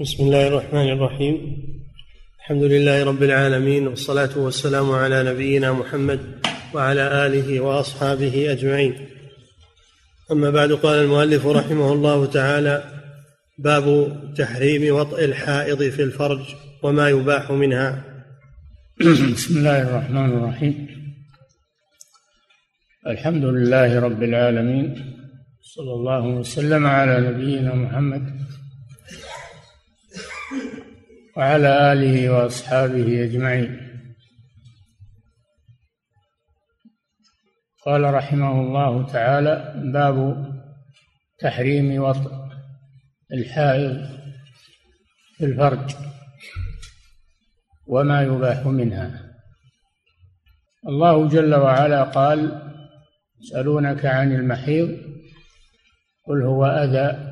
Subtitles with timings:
[0.00, 1.56] بسم الله الرحمن الرحيم.
[2.40, 6.20] الحمد لله رب العالمين والصلاة والسلام على نبينا محمد
[6.74, 9.08] وعلى آله وأصحابه أجمعين.
[10.30, 12.84] أما بعد قال المؤلف رحمه الله تعالى
[13.58, 16.40] باب تحريم وطئ الحائض في الفرج
[16.82, 18.04] وما يباح منها.
[19.34, 20.88] بسم الله الرحمن الرحيم.
[23.06, 24.94] الحمد لله رب العالمين
[25.62, 28.41] صلى الله وسلم على نبينا محمد
[31.36, 33.92] وعلى آله وأصحابه أجمعين.
[37.86, 40.46] قال رحمه الله تعالى باب
[41.38, 42.32] تحريم وطء
[43.32, 44.06] الحائض
[45.36, 45.94] في الفرج
[47.86, 49.32] وما يباح منها.
[50.88, 52.72] الله جل وعلا قال
[53.40, 54.88] يسألونك عن المحيض
[56.26, 57.31] قل هو أذى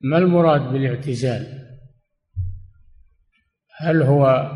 [0.00, 1.60] ما المراد بالاعتزال؟
[3.76, 4.50] هل هو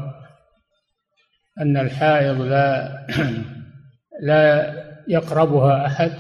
[1.61, 3.07] أن الحائض لا
[4.29, 4.75] لا
[5.09, 6.13] يقربها أحد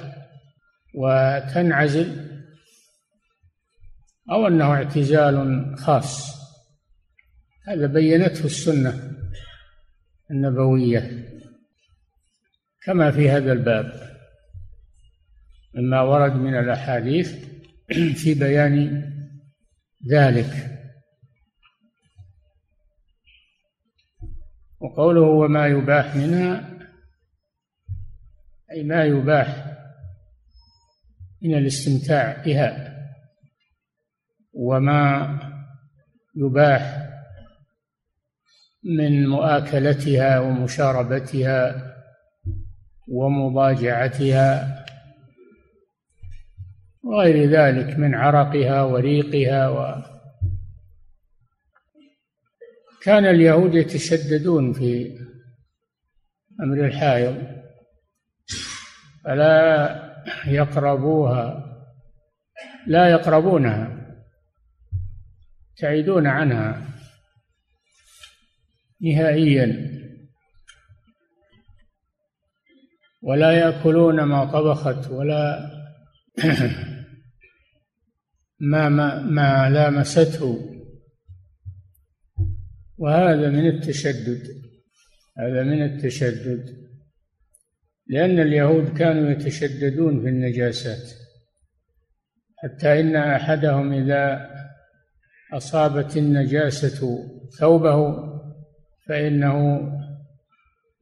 [0.94, 2.34] وتنعزل؟
[4.30, 6.34] أو أنه اعتزال خاص؟
[7.68, 9.12] هذا بينته السنة
[10.30, 11.30] النبوية.
[12.84, 13.92] كما في هذا الباب
[15.74, 17.44] مما ورد من الأحاديث
[18.22, 19.13] في بيان
[20.10, 20.70] ذلك.
[24.80, 26.78] وقوله وما يباح منها
[28.72, 29.76] أي ما يباح
[31.42, 32.94] من الاستمتاع بها.
[34.52, 35.38] وما
[36.36, 37.04] يباح
[38.84, 41.94] من مؤاكلتها ومشاربتها
[43.08, 44.83] ومضاجعتها
[47.04, 50.02] وغير ذلك من عرقها وريقها و
[53.02, 55.18] كان اليهود يتشددون في
[56.60, 57.42] أمر الحائض
[59.24, 60.04] فلا
[60.46, 61.64] يقربوها
[62.86, 64.04] لا يقربونها
[65.84, 66.82] يبتعدون عنها
[69.00, 69.94] نهائيا.
[73.22, 75.70] ولا يأكلون ما طبخت ولا
[78.60, 80.70] ما ما, ما لامسته.
[82.98, 84.42] وهذا من التشدد
[85.38, 86.84] هذا من التشدد.
[88.06, 91.10] لأن اليهود كانوا يتشددون في النجاسات.
[92.56, 94.50] حتى إن أحدهم إذا
[95.52, 97.28] أصابت النجاسة
[97.58, 98.16] ثوبه
[99.08, 99.80] فإنه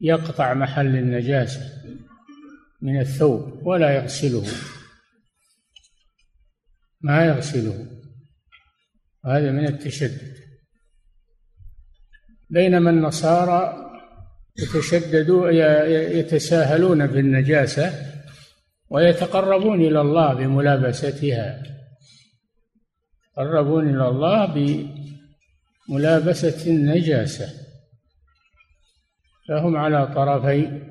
[0.00, 1.60] يقطع محل النجاسة
[2.82, 4.44] من الثوب ولا يغسله.
[7.02, 7.86] ما يغسله.
[9.24, 10.34] وهذا من التشدد.
[12.50, 13.90] بينما النصارى
[14.58, 15.54] يتشددون
[16.18, 17.92] يتساهلون في النجاسة
[18.90, 21.62] ويتقربون إلى الله بملابستها.
[23.30, 24.46] يتقربون إلى الله
[25.88, 27.48] بملابسة النجاسة.
[29.48, 30.82] فهم على طرفي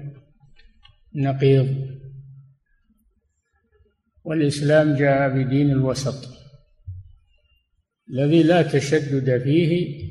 [1.16, 1.91] نقيض.
[4.24, 6.42] والإسلام جاء بدين الوسط
[8.09, 10.02] الذي لا تشدد فيه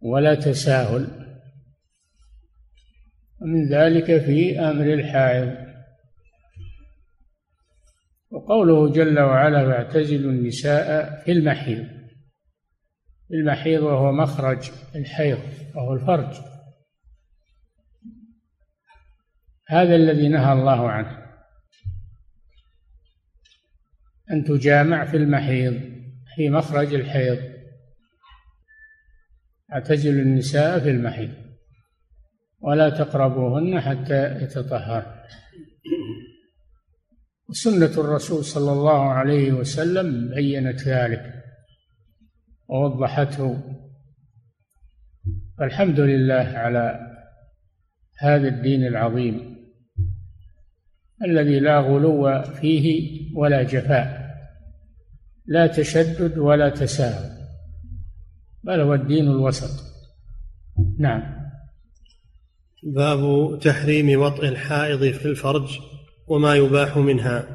[0.00, 1.28] ولا تساهل
[3.40, 5.68] ومن ذلك في أمر الحائض.
[8.30, 11.98] وقوله جل وعلا واعتزلوا النساء في المحيض
[13.30, 15.38] المحيض وهو مخرج الحيض
[15.74, 16.36] وهو الفرج.
[19.68, 21.27] هذا الذي نهى الله عنه.
[24.32, 25.80] أن تجامع في المحيض
[26.36, 27.38] في مخرج الحيض.
[29.72, 31.30] اعتزل النساء في المحيض.
[32.60, 35.18] ولا تقربوهن حتى يتطهرن
[37.48, 41.44] وسنة الرسول صلى الله عليه وسلم بينت ذلك
[42.68, 43.62] ووضحته.
[45.58, 47.00] فالحمد لله على
[48.18, 49.58] هذا الدين العظيم
[51.24, 54.17] الذي لا غلو فيه ولا جفاء.
[55.48, 57.38] لا تشدد ولا تساهل
[58.64, 59.84] بل هو الدين الوسط.
[60.98, 61.22] نعم.
[62.82, 65.78] باب تحريم وطئ الحائض في الفرج
[66.26, 67.46] وما يباح منها.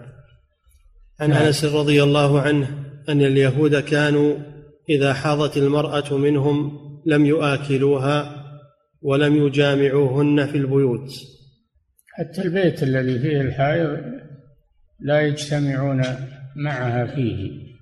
[1.19, 1.41] عن نعم.
[1.41, 2.67] أنس رضي الله عنه
[3.09, 4.37] أن اليهود كانوا
[4.89, 8.43] إذا حاضت المرأة منهم لم يؤكلوها
[9.01, 11.11] ولم يجامعوهن في البيوت.
[12.07, 13.99] حتى البيت الذي فيه الحائض
[14.99, 16.01] لا يجتمعون
[16.55, 17.72] معها فيه.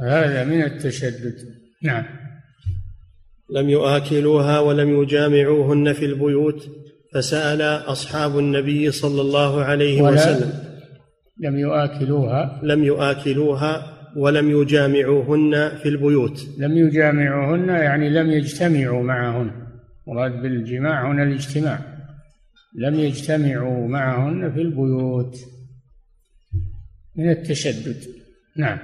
[0.00, 1.34] هذا من التشدد.
[1.82, 2.04] نعم.
[3.54, 6.68] لم يؤكلوها ولم يجامعوهن في البيوت
[7.14, 10.52] فسأل أصحاب النبي صلى الله عليه وسلم.
[11.40, 16.46] لم يؤكلوها لم يؤكلوها ولم يجامعوهن في البيوت.
[16.58, 19.50] لم يجامعوهن يعني لم يجتمعوا معهن.
[20.06, 21.80] مراد بالجماع هنا الاجتماع.
[22.78, 25.36] لم يجتمعوا معهن في البيوت.
[27.16, 27.96] من التشدد.
[28.56, 28.78] نعم.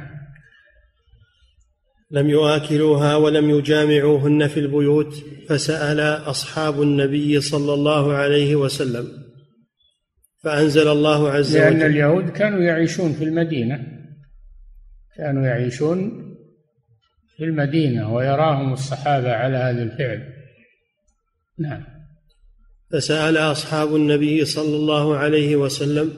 [2.10, 5.14] لم يؤكلوها ولم يجامعوهن في البيوت
[5.48, 9.08] فسأل أصحاب النبي صلى الله عليه وسلم.
[10.42, 13.86] فأنزل الله عز لأن وجل لأن اليهود كانوا يعيشون في المدينة.
[15.16, 16.26] كانوا يعيشون
[17.36, 20.32] في المدينة ويراهم الصحابة على هذا الفعل.
[21.58, 21.84] نعم.
[22.92, 26.12] فسأل أصحاب النبي صلى الله عليه وسلم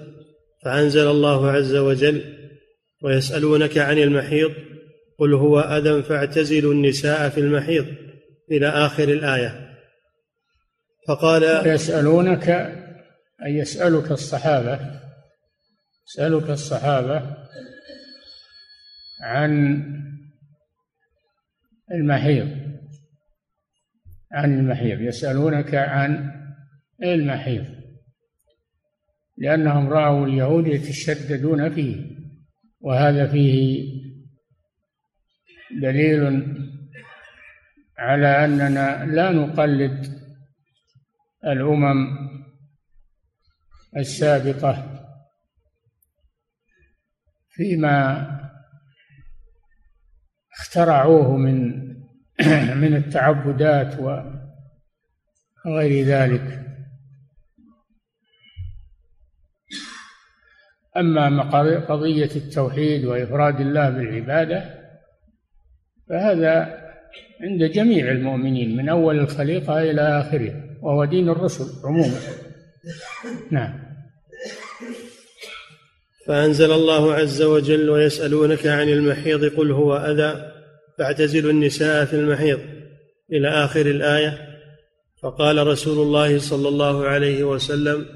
[0.65, 2.23] فأنزل الله عز وجل
[3.03, 4.51] ويسألونك عن المحيض
[5.19, 7.87] قل هو أذى فاعتزلوا النساء في المحيض
[8.51, 9.69] إلى آخر الآية.
[11.09, 12.49] فقال يسألونك
[13.47, 15.01] أي يسألك الصحابة
[16.09, 17.37] يسألك الصحابة
[19.23, 19.83] عن
[21.93, 22.49] المحيض
[24.33, 26.33] عن المحيض يسألونك عن
[27.03, 27.65] المحيض
[29.39, 31.97] لأنهم رأوا اليهود يتشددون فيه
[32.81, 33.85] وهذا فيه
[35.71, 36.55] دليل
[37.99, 40.19] على أننا لا نقلد
[41.45, 42.29] الأمم
[43.97, 45.05] السابقة
[47.49, 48.29] فيما
[50.53, 51.89] اخترعوه من
[52.83, 54.01] من التعبدات
[55.67, 56.65] وغير ذلك.
[60.97, 61.43] أما
[61.79, 64.78] قضية التوحيد وإفراد الله بالعبادة
[66.09, 66.79] فهذا
[67.41, 70.53] عند جميع المؤمنين من أول الخليقة إلى آخره
[70.83, 72.19] وهو دين الرسل عموما.
[73.51, 73.89] نعم.
[76.27, 80.53] فأنزل الله عز وجل ويسألونك عن المحيض قل هو أذى
[80.99, 82.59] فاعتزلوا النساء في المحيض.
[83.33, 84.39] إلى آخر الآية
[85.23, 88.07] فقال رسول الله صلى الله عليه وسلم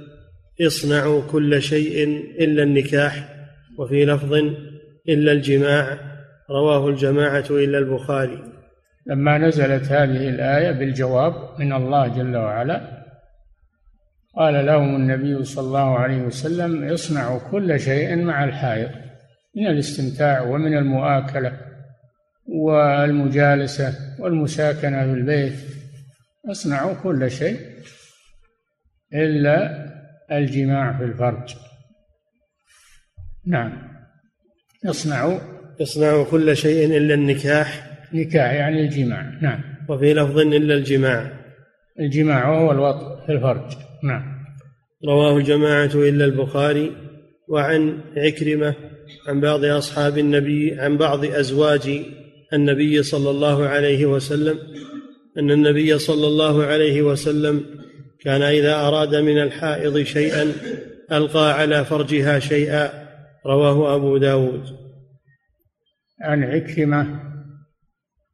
[0.61, 2.05] اصنعوا كل شيء
[2.41, 3.29] إلا النكاح
[3.79, 4.33] وفي لفظ
[5.09, 6.12] إلا الجماع
[6.53, 8.53] رواه الجماعة إلا البخاري.
[9.07, 13.03] لما نزلت هذه الآية بالجواب من الله جل وعلا
[14.37, 18.91] قال لهم النبي صلى الله عليه وسلم اصنعوا كل شيء مع الحائض
[19.57, 21.61] من الاستمتاع ومن المؤاكلة
[22.47, 25.55] والمجالسة والمساكنة في البيت
[26.51, 27.61] اصنعوا كل شيء
[29.15, 29.87] إلا
[30.33, 31.55] الجماع في الفرج.
[33.47, 33.73] نعم
[34.87, 35.39] اصنعوا
[35.81, 37.91] اصنعوا كل شيء إلا النكاح.
[38.13, 39.39] نكاح يعني الجماع.
[39.43, 39.61] نعم.
[39.89, 41.33] وفي لفظ إلا الجماع.
[42.01, 43.73] الجماع وهو الوطء في الفرج.
[44.05, 44.23] نعم.
[45.09, 46.93] رواه الجماعة إلا البخاري
[47.49, 48.75] وعن عكرمة
[49.29, 52.03] عن بعض أصحاب النبي عن بعض أزواج
[52.53, 54.59] النبي صلى الله عليه وسلم
[55.39, 57.65] أن النبي صلى الله عليه وسلم
[58.25, 60.53] كان إذا أراد من الحائض شيئا
[61.13, 62.91] ألقى على فرجها شيئا.
[63.47, 64.82] رواه أبو داود.
[66.23, 67.21] عن عكرمة.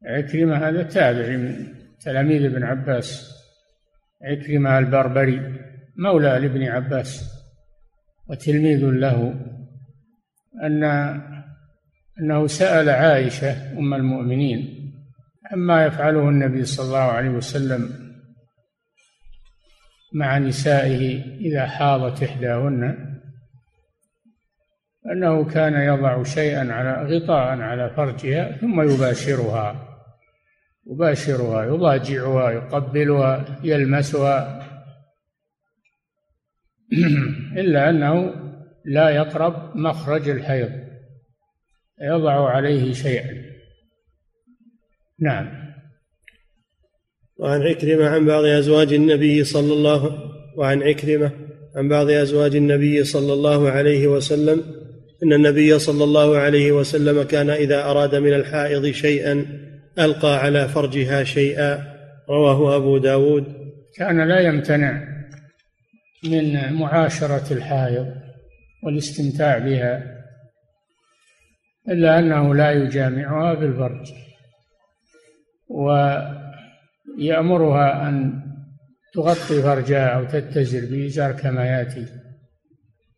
[0.05, 3.31] عكرمة هذا تابع من تلاميذ ابن عباس.
[4.23, 5.61] عكرمة البربري
[5.97, 7.39] مولى لابن عباس.
[8.29, 9.35] وتلميذ له
[10.63, 10.85] أن
[12.21, 14.93] أنه سأل عائشة أم المؤمنين
[15.53, 17.91] عما يفعله النبي صلى الله عليه وسلم
[20.15, 23.08] مع نسائه إذا حاضت إحداهن.
[25.07, 29.85] أنه كان يضع شيئا على غطاء على فرجها ثم يباشرها.
[30.87, 34.65] يباشرها يضاجعها يقبلها يلمسها.
[37.61, 38.35] إلا أنه
[38.85, 40.71] لا يقرب مخرج الحيض.
[42.01, 43.49] يضع عليه شيئا.
[45.21, 45.69] نعم.
[47.39, 51.33] وعن عكرمة عن بعض أزواج النبي صلى الله وعن عكرمة
[51.77, 54.63] عن بعض أزواج النبي صلى الله عليه وسلم
[55.23, 59.47] أن النبي صلى الله عليه وسلم كان إذا أراد من الحائض شيئا
[59.99, 61.99] ألقى على فرجها شيئا.
[62.29, 63.45] رواه أبو داود.
[63.97, 65.19] كان لا يمتنع
[66.25, 68.15] من معاشرة الحائض
[68.83, 70.19] والاستمتاع بها
[71.89, 74.13] إلا أنه لا يجامعها بالفرج
[77.19, 78.43] ويأمرها أن
[79.15, 82.07] تغطي فرجها أو تتزر بإزار كما يأتي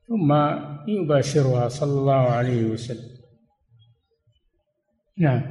[0.08, 0.32] ثم
[0.90, 3.10] يباشرها صلى الله عليه وسلم.
[5.18, 5.42] نعم.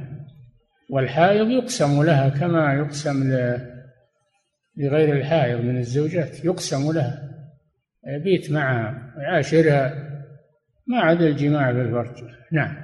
[0.90, 3.32] والحائض يقسم لها كما يقسم
[4.76, 7.30] لغير الحائض من الزوجات يقسم لها.
[8.06, 9.94] يبيت معها ويعاشرها
[10.86, 12.24] ما عدا الجماع بالفرج.
[12.52, 12.76] نعم.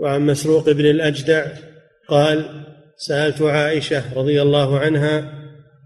[0.00, 1.46] وعن مسروق بن الأجدع
[2.08, 2.64] قال
[2.96, 5.42] سألت عائشة رضي الله عنها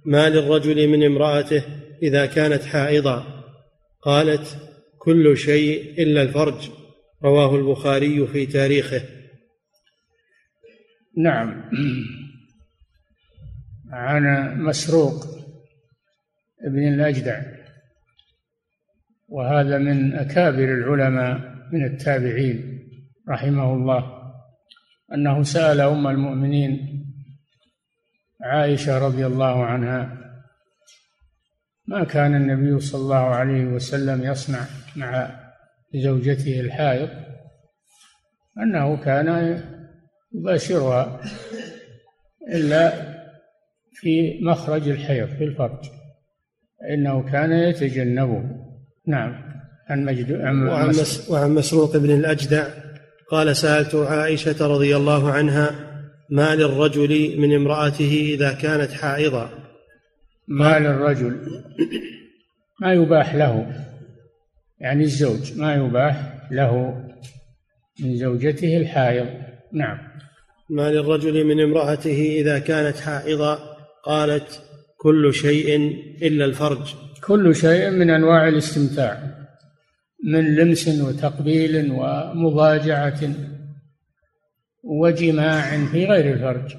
[0.06, 1.62] ما للرجل من امرأته
[2.02, 3.24] إذا كانت حائضا؟
[4.02, 4.58] قالت
[5.06, 6.70] كل شيء إلا الفرج.
[7.24, 9.02] رواه البخاري في تاريخه.
[11.16, 11.70] نعم.
[13.90, 15.26] عن مسروق
[16.66, 17.42] ابن الأجدع
[19.28, 22.88] وهذا من أكابر العلماء من التابعين
[23.28, 24.32] رحمه الله
[25.14, 27.02] أنه سأل أم المؤمنين
[28.42, 30.25] عائشة رضي الله عنها
[31.88, 34.60] ما كان النبي صلى الله عليه وسلم يصنع
[34.96, 35.40] مع
[35.94, 37.08] زوجته الحائض
[38.62, 39.60] أنه كان
[40.32, 41.20] يباشرها
[42.54, 42.92] إلا
[43.92, 45.84] في مخرج الحيض في الفرج.
[46.90, 48.42] إنه كان يتجنبه.
[49.06, 49.46] نعم.
[49.88, 50.68] عن مجد وعن,
[51.28, 52.68] وعن مسروق بن الأجدع
[53.30, 55.70] قال سألت عائشة رضي الله عنها
[56.30, 59.48] ما للرجل من امرأته إذا كانت حائضة
[60.48, 61.62] ما للرجل
[62.80, 63.84] ما يباح له
[64.78, 67.02] يعني الزوج ما يباح له
[68.00, 69.26] من زوجته الحائض.
[69.72, 69.98] نعم.
[70.70, 73.58] ما للرجل من امرأته إذا كانت حائضة
[74.04, 74.62] قالت
[74.96, 75.76] كل شيء
[76.22, 76.94] إلا الفرج.
[77.24, 79.36] كل شيء من أنواع الاستمتاع
[80.24, 83.20] من لمس وتقبيل ومضاجعة
[84.84, 86.76] وجماع في غير الفرج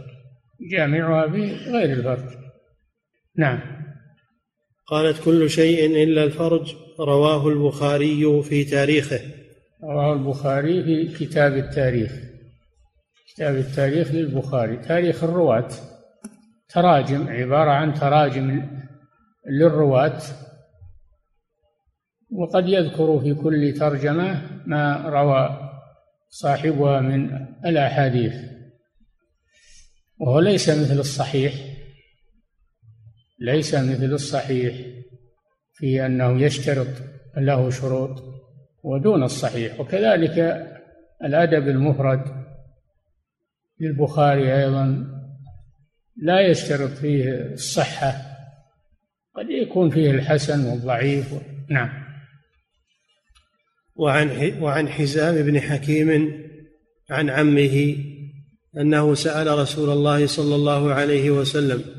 [0.71, 2.47] جامعها في غير الفرج.
[3.38, 3.60] نعم.
[4.88, 9.20] قالت كل شيء إلا الفرج رواه البخاري في تاريخه.
[9.84, 12.12] رواه البخاري في كتاب التاريخ.
[13.34, 14.77] كتاب التاريخ للبخاري.
[14.77, 15.70] تاريخ الرواة.
[16.70, 18.67] تراجم عبارة عن تراجم
[19.50, 20.22] للرواة.
[22.32, 25.72] وقد يذكر في كل ترجمة ما روى
[26.29, 28.34] صاحبها من الأحاديث.
[30.20, 31.53] وهو ليس مثل الصحيح.
[33.39, 34.75] ليس مثل الصحيح
[35.74, 36.88] في أنه يشترط
[37.38, 38.24] له شروط
[38.84, 39.79] ودون الصحيح.
[39.79, 40.67] وكذلك
[41.24, 42.22] الأدب المفرد
[43.79, 45.08] للبخاري أيضا
[46.15, 48.13] لا يشترط فيه الصحة
[49.36, 51.34] قد يكون فيه الحسن والضعيف.
[51.70, 52.08] نعم.
[53.96, 56.34] وعن وعن حزام بن حكيم
[57.10, 57.96] عن عمه
[58.77, 61.97] أنه سأل رسول الله صلى الله عليه وسلم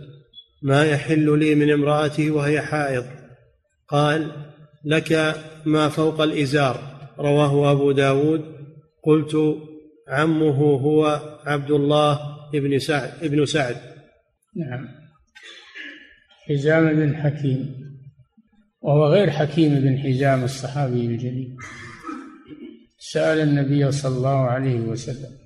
[0.62, 3.04] ما يحل لي من امرأتي وهي حائض.
[3.88, 4.32] قال
[4.84, 5.34] لك
[5.66, 6.98] ما فوق الإزار.
[7.18, 8.44] رواه أبو داود.
[9.04, 9.36] قلت
[10.08, 12.20] عمه هو عبد الله
[12.52, 13.76] بن سعد ابن سعد.
[14.56, 14.88] نعم.
[16.48, 17.88] حزام بن حكيم.
[18.80, 21.56] وهو غير حكيم بن حزام الصحابي الجليل.
[22.98, 25.38] سأل النبي صلى الله عليه وسلم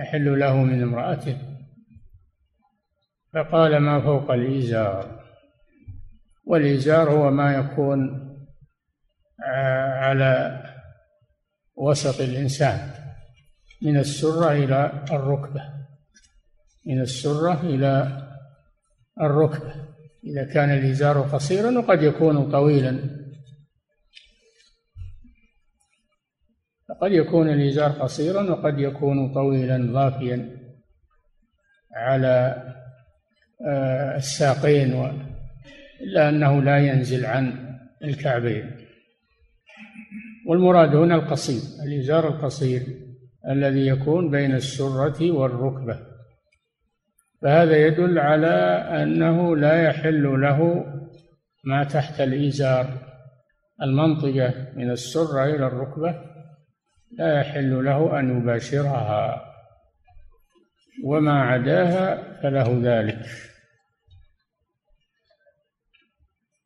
[0.00, 1.57] يحل له من امرأته؟
[3.38, 5.24] فقال ما فوق الإزار
[6.44, 8.28] والإزار هو ما يكون
[10.00, 10.62] على
[11.76, 12.90] وسط الإنسان
[13.82, 15.62] من السرة إلى الركبة
[16.86, 18.22] من السرة إلى
[19.20, 19.74] الركبة.
[20.24, 23.18] إذا كان الإزار قصيرا وقد يكون طويلا.
[27.00, 30.58] قد يكون الإزار قصيرا وقد يكون طويلا ضافيا
[31.94, 32.77] على آه،
[34.16, 35.10] الساقين و...
[36.00, 37.74] إلا أنه لا ينزل عن
[38.04, 38.70] الكعبين.
[40.46, 42.82] والمراد هنا القصير الإزار القصير
[43.48, 45.98] الذي يكون بين السرة والركبة.
[47.42, 48.56] فهذا يدل على
[49.02, 50.84] أنه لا يحل له
[51.64, 52.86] ما تحت الإزار.
[53.82, 56.14] المنطقة من السرة إلى الركبة
[57.18, 59.44] لا يحل له أن يباشرها.
[61.04, 63.47] وما عداها فله ذلك.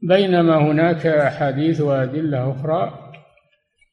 [0.03, 3.13] بينما هناك أحاديث وأدلة أخرى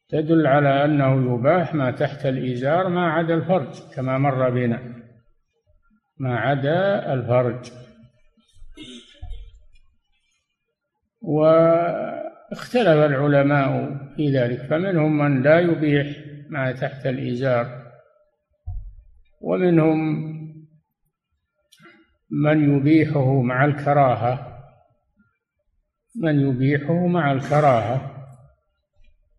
[0.09, 5.03] تدل على أنه يباح ما تحت الإزار ما عدا الفرج كما مر بنا.
[6.17, 7.71] ما عدا الفرج.
[11.21, 16.07] واختلف العلماء في ذلك فمنهم من لا يبيح
[16.49, 17.91] ما تحت الإزار
[19.41, 20.29] ومنهم
[22.29, 24.48] من يبيحه مع الكراهة.
[26.19, 28.15] من يبيحه مع الكراهة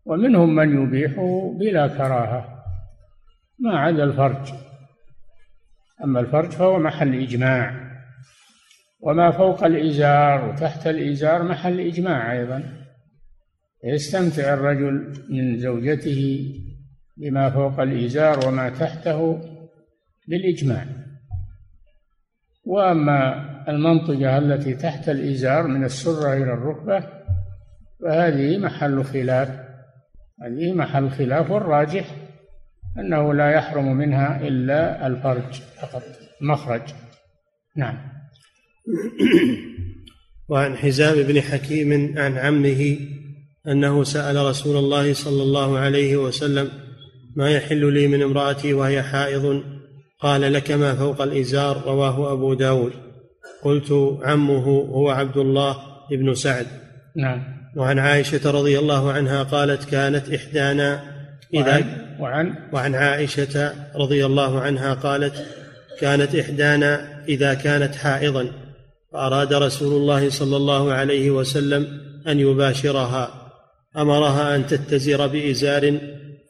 [0.05, 2.63] ومنهم من يبيحه بلا كراهة.
[3.59, 4.53] ما عدا الفرج.
[6.03, 7.91] أما الفرج فهو محل إجماع.
[8.99, 12.63] وما فوق الإزار وتحت الإزار محل إجماع أيضا.
[13.83, 16.53] يستمتع الرجل من زوجته
[17.17, 19.41] بما فوق الإزار وما تحته
[20.27, 20.85] بالإجماع.
[22.65, 27.03] وأما المنطقة التي تحت الإزار من السرة إلى الركبة
[28.01, 29.49] فهذه محل خلاف.
[30.43, 32.15] هذه محل خلاف والراجح
[32.99, 36.03] أنه لا يحرم منها إلا الفرج فقط
[36.41, 36.81] مخرج
[37.75, 37.97] نعم.
[40.49, 42.97] وعن حزام بن حكيم عن عمه
[43.67, 46.69] أنه سأل رسول الله صلى الله عليه وسلم
[47.35, 49.63] ما يحل لي من امرأتي وهي حائض؟
[50.19, 51.83] قال لك ما فوق الإزار.
[51.85, 52.93] رواه أبو داود.
[53.63, 55.77] قلت عمه هو عبد الله
[56.11, 56.67] بن سعد.
[57.15, 57.43] نعم.
[57.77, 61.03] وعن عائشة رضي الله عنها قالت كانت إحدانا.
[61.53, 61.83] إذا
[62.19, 65.45] وعن وعن عائشة رضي الله عنها قالت
[65.99, 68.47] كانت إحدانا إذا كانت حائضا
[69.13, 71.87] فأراد رسول الله صلى الله عليه وسلم
[72.27, 73.51] أن يباشرها.
[73.97, 75.99] أمرها أن تتزر بإزار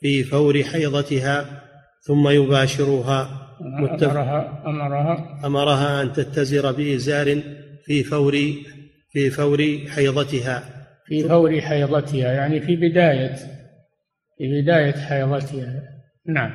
[0.01, 1.62] في فور حيضتها
[2.01, 5.39] ثم يباشرها أمرها أمرها.
[5.45, 7.41] أمرها أن تتزر بإزار
[7.85, 8.37] في فور
[9.11, 10.63] في فور حيضتها.
[11.05, 13.35] في فور حيضتها يعني في بداية
[14.37, 15.83] في بداية حيضتها.
[16.27, 16.51] نعم.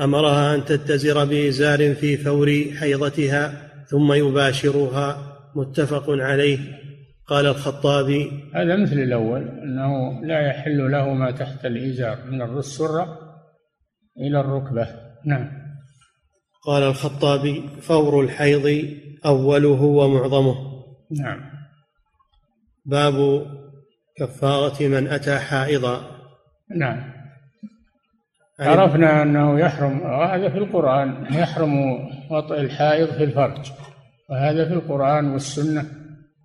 [0.00, 2.50] أمرها أن تتزر بإزار في فور
[2.80, 5.28] حيضتها ثم يباشرها.
[5.56, 6.58] متفق عليه.
[7.26, 13.18] قال الخطابي هذا مثل الأول أنه لا يحل له ما تحت الإزار من السرة
[14.18, 14.88] إلى الركبة.
[15.24, 15.61] نعم.
[16.64, 18.88] قال الخطابي فور الحيض
[19.26, 20.54] أوله ومعظمه.
[21.20, 21.40] نعم.
[22.84, 23.46] باب
[24.18, 26.00] كفارة من أتى حائضا.
[26.76, 27.12] نعم.
[28.60, 31.74] عرفنا أنه يحرم وهذا في القرآن يحرم
[32.30, 33.72] وطئ الحائض في الفرج.
[34.30, 35.84] وهذا في القرآن والسنة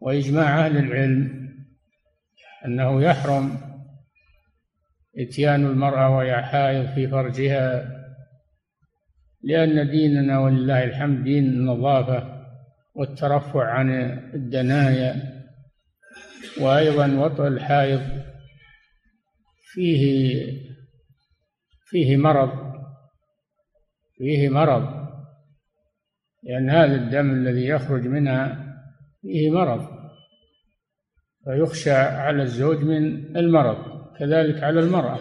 [0.01, 1.47] وإجماع أهل العلم
[2.65, 3.58] أنه يحرم
[5.19, 7.96] إتيان المرأة وهي حائض في فرجها
[9.43, 12.43] لأن ديننا ولله الحمد دين النظافة
[12.95, 13.89] والترفع عن
[14.34, 15.43] الدنايا
[16.62, 18.02] وأيضا وطئ الحائض
[19.73, 20.43] فيه
[21.86, 22.67] فيه مرض
[24.17, 25.08] فيه مرض
[26.43, 28.73] لأن هذا الدم الذي يخرج منها
[29.21, 29.97] فيه مرض
[31.43, 33.78] فيخشى على الزوج من المرض
[34.19, 35.19] كذلك على المرأة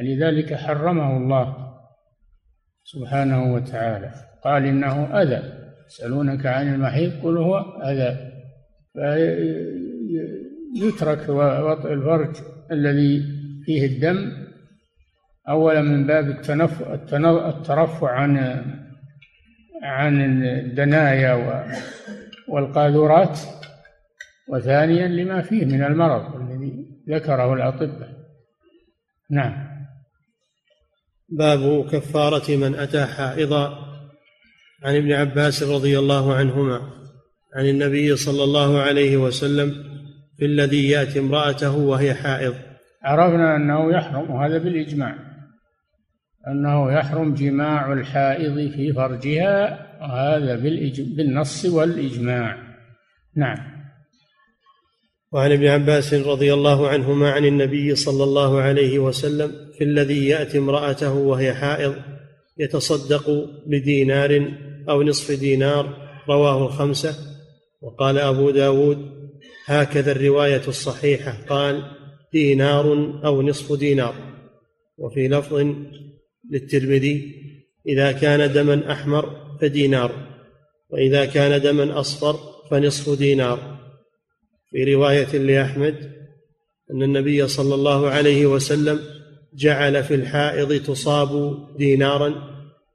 [0.00, 1.67] لذلك حرمه الله.
[2.92, 4.10] سبحانه وتعالى.
[4.44, 5.42] قال إنه أذى.
[5.86, 8.16] يسألونك عن المحيط قل هو أذى.
[10.74, 12.36] فيترك وطئ الفرج
[12.72, 13.22] الذي
[13.64, 14.32] فيه الدم.
[15.48, 16.82] أولا من باب التنف...
[17.14, 18.62] الترفع عن
[19.82, 21.32] عن الدنايا
[22.48, 23.38] والقاذورات.
[24.48, 28.10] وثانيا لما فيه من المرض الذي ذكره الأطباء.
[29.30, 29.67] نعم.
[31.28, 33.88] باب كفارة من أتى حائضا.
[34.84, 36.80] عن ابن عباس رضي الله عنهما
[37.56, 39.74] عن النبي صلى الله عليه وسلم
[40.38, 42.54] في الذي يأتي امرأته وهي حائض.
[43.02, 45.14] عرفنا أنه يحرم وهذا بالإجماع
[46.48, 50.56] أنه يحرم جماع الحائض في فرجها وهذا
[51.16, 52.56] بالنص والإجماع.
[53.36, 53.58] نعم.
[55.32, 60.58] وعن ابن عباس رضي الله عنهما عن النبي صلى الله عليه وسلم في الذي يأتي
[60.58, 61.94] امرأته وهي حائض
[62.58, 64.52] يتصدق بدينار
[64.88, 67.14] أو نصف دينار رواه الخمسة.
[67.82, 68.98] وقال أبو داود
[69.64, 71.82] هكذا الرواية الصحيحة قال
[72.32, 72.92] دينار
[73.24, 74.14] أو نصف دينار.
[74.98, 75.66] وفي لفظ
[76.50, 77.34] للترمذي
[77.86, 80.12] إذا كان دما أحمر فدينار
[80.90, 82.38] وإذا كان دما أصفر
[82.70, 83.78] فنصف دينار.
[84.70, 86.18] في رواية لأحمد
[86.90, 89.17] أن النبي صلى الله عليه وسلم
[89.58, 92.34] جعل في الحائض تصاب دينارا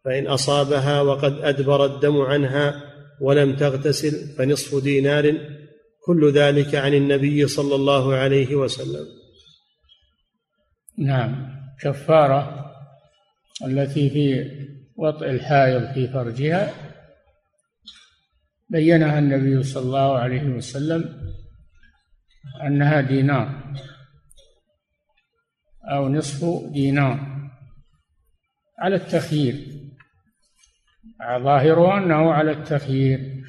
[0.06, 2.84] فإن أصابها وقد أدبر الدم عنها
[3.22, 5.38] ولم تغتسل فنصف دينار.
[6.06, 9.06] كل ذلك عن النبي صلى الله عليه وسلم.
[10.98, 11.54] نعم.
[11.82, 12.72] كفارة
[13.66, 14.46] التي في
[14.96, 16.74] وطئ الحائض في فرجها
[18.70, 21.04] بينها النبي صلى الله عليه وسلم
[22.68, 23.74] أنها دينار.
[25.86, 27.20] أو نصف دينار.
[28.80, 29.68] على التخيير.
[31.38, 33.44] ظاهره أنه على التخيير.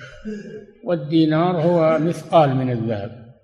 [0.85, 3.35] والدينار هو مثقال من الذهب.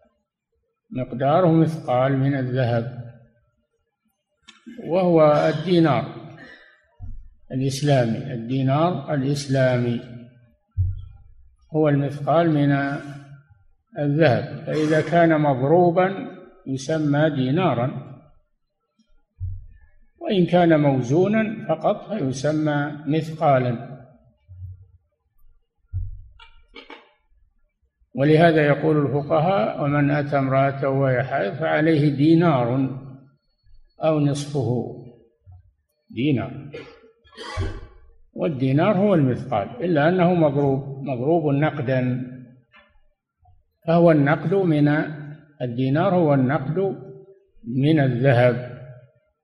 [0.91, 3.15] مقداره مثقال من الذهب.
[4.87, 6.33] وهو الدينار
[7.53, 8.35] الإسلامي.
[8.35, 10.01] الدينار الإسلامي.
[11.75, 12.73] هو المثقال من
[13.99, 14.65] الذهب.
[14.67, 18.10] فإذا كان مضروبا يسمى دينارا.
[20.31, 24.01] وإن كان موزونا فقط فيسمى مثقالا.
[28.15, 32.91] ولهذا يقول الفقهاء ومن أتى امرأته وهي حائض فعليه دينار
[34.05, 34.97] أو نصفه.
[36.11, 36.71] دينار.
[38.33, 42.27] والدينار هو المثقال إلا أنه مضروب مضروب نقدا.
[43.87, 44.89] فهو النقد من
[45.63, 46.97] الدينار هو النقد
[47.65, 48.70] من الذهب.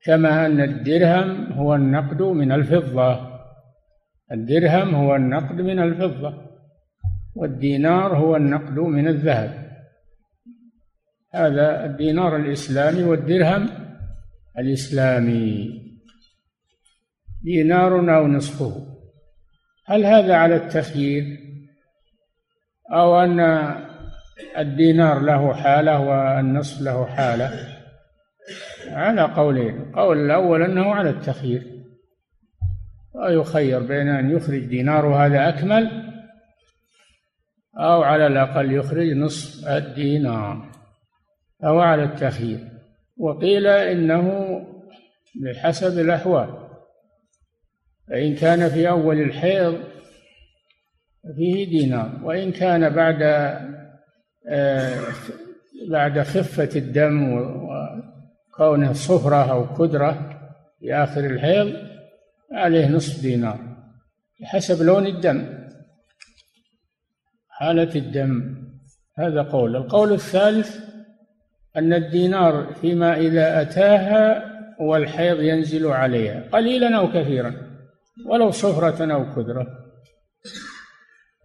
[0.04, 3.36] كما أن الدرهم هو النقد من الفضة.
[4.32, 6.34] الدرهم هو النقد من الفضة
[7.34, 9.66] والدينار هو النقد من الذهب.
[11.34, 13.68] هذا الدينار الإسلامي والدرهم
[14.58, 15.82] الإسلامي.
[17.42, 18.86] دينار أو نصفه.
[19.86, 21.38] هل هذا على التخيير؟
[22.92, 23.40] أو أن
[24.58, 27.75] الدينار له حالة والنصف له حالة؟
[28.88, 31.62] على قولين القول الأول أنه على التخيير.
[33.14, 36.12] ويخير بين أن يخرج دينار هذا أكمل
[37.78, 40.72] أو على الأقل يخرج نصف الدينار
[41.64, 42.68] أو على التخيير.
[43.18, 44.60] وقيل إنه
[45.42, 46.66] بحسب الأحوال.
[48.08, 49.78] فإن كان في أول الحيض
[51.36, 53.22] فيه دينار وإن كان بعد
[54.48, 55.00] آه،
[55.90, 57.32] بعد خفة الدم
[58.56, 60.38] وكونه صفرة أو كدرة
[60.80, 61.72] في آخر الحيض
[62.52, 63.58] عليه نصف دينار
[64.40, 65.66] بحسب لون الدم
[67.58, 68.56] حالة الدم.
[69.18, 69.76] هذا قول.
[69.76, 70.78] القول الثالث
[71.76, 77.54] أن الدينار فيما إذا أتاها والحيض ينزل عليها قليلا أو كثيرا
[78.26, 79.66] ولو صفرة أو كدرة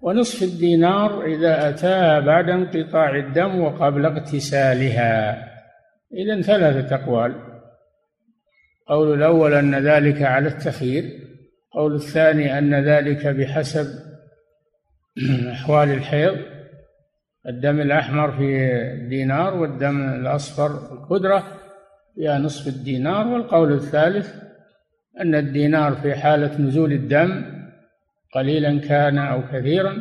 [0.01, 5.50] ونصف الدينار إذا أتاها بعد انقطاع الدم وقبل اغتسالها.
[6.13, 7.35] إذا ثلاثة أقوال.
[8.87, 11.03] قول الأول أن ذلك على التخيير.
[11.71, 13.87] قول الثاني أن ذلك بحسب
[15.51, 16.37] أحوال الحيض.
[17.47, 21.43] الدم الأحمر في الدينار والدم الأصفر الكدرة
[22.15, 23.27] فيها نصف الدينار.
[23.27, 24.35] والقول الثالث
[25.19, 27.45] أن الدينار في حالة نزول الدم
[28.33, 29.97] قليلا كان أو كثيرا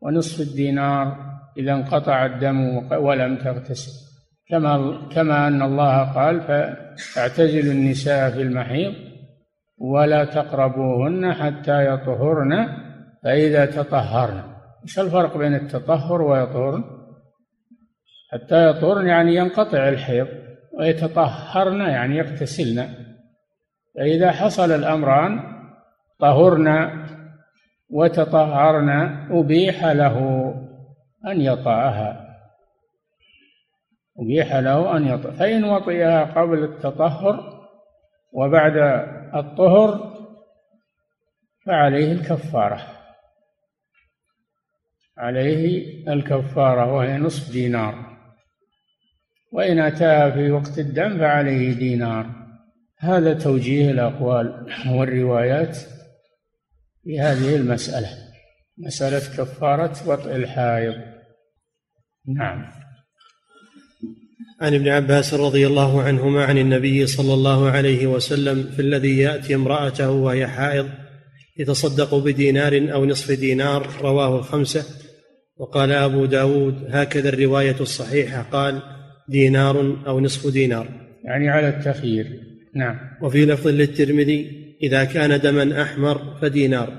[0.00, 1.28] ونصف الدينار
[1.58, 4.07] إذا انقطع الدم ولم تغتسل.
[4.50, 8.94] كما كما أن الله قال فاعتزلوا النساء في المحيض
[9.78, 12.68] ولا تقربوهن حتى يطهرن
[13.24, 14.42] فإذا تطهرن.
[14.82, 16.84] إيش الفرق بين التطهر ويطهرن؟
[18.32, 20.28] حتى يطهرن يعني ينقطع الحيض
[20.78, 22.88] ويتطهرن يعني يغتسلن.
[23.94, 25.40] فإذا حصل الأمران
[26.18, 27.06] طهرنا
[27.90, 30.18] وتطهرنا أبيح له
[31.26, 32.27] أن يطأها
[34.18, 37.68] أبيح له أن يطأ فإن وطئها قبل التطهر
[38.32, 38.76] وبعد
[39.34, 40.18] الطهر
[41.66, 42.86] فعليه الكفارة.
[45.18, 48.18] عليه الكفارة وهي نصف دينار.
[49.52, 52.26] وإن أتاها في وقت الدم فعليه دينار.
[52.98, 55.76] هذا توجيه الأقوال والروايات
[57.04, 58.08] في هذه المسألة.
[58.78, 60.94] مسألة كفارة وطئ الحائض.
[62.26, 62.87] نعم.
[64.60, 69.54] عن ابن عباس رضي الله عنهما عن النبي صلى الله عليه وسلم في الذي يأتي
[69.54, 70.86] امرأته وهي حائض
[71.58, 74.84] يتصدق بدينار أو نصف دينار رواه الخمسة.
[75.56, 78.82] وقال أبو داود هكذا الرواية الصحيحة قال
[79.28, 80.88] دينار أو نصف دينار.
[81.24, 82.26] يعني على التخيير
[82.74, 82.98] نعم.
[83.22, 84.50] وفي لفظ للترمذي
[84.82, 86.92] إذا كان دما أحمر فدينار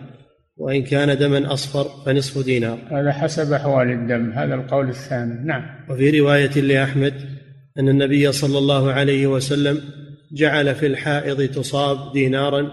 [0.58, 2.80] وإن كان دما أصفر فنصف دينار.
[2.92, 4.32] هذا حسب أحوال الدم.
[4.32, 5.46] هذا القول الثاني.
[5.46, 5.64] نعم.
[5.90, 7.39] وفي رواية لأحمد
[7.78, 9.82] أن النبي صلى الله عليه وسلم
[10.32, 12.72] جعل في الحائض تصاب دينارا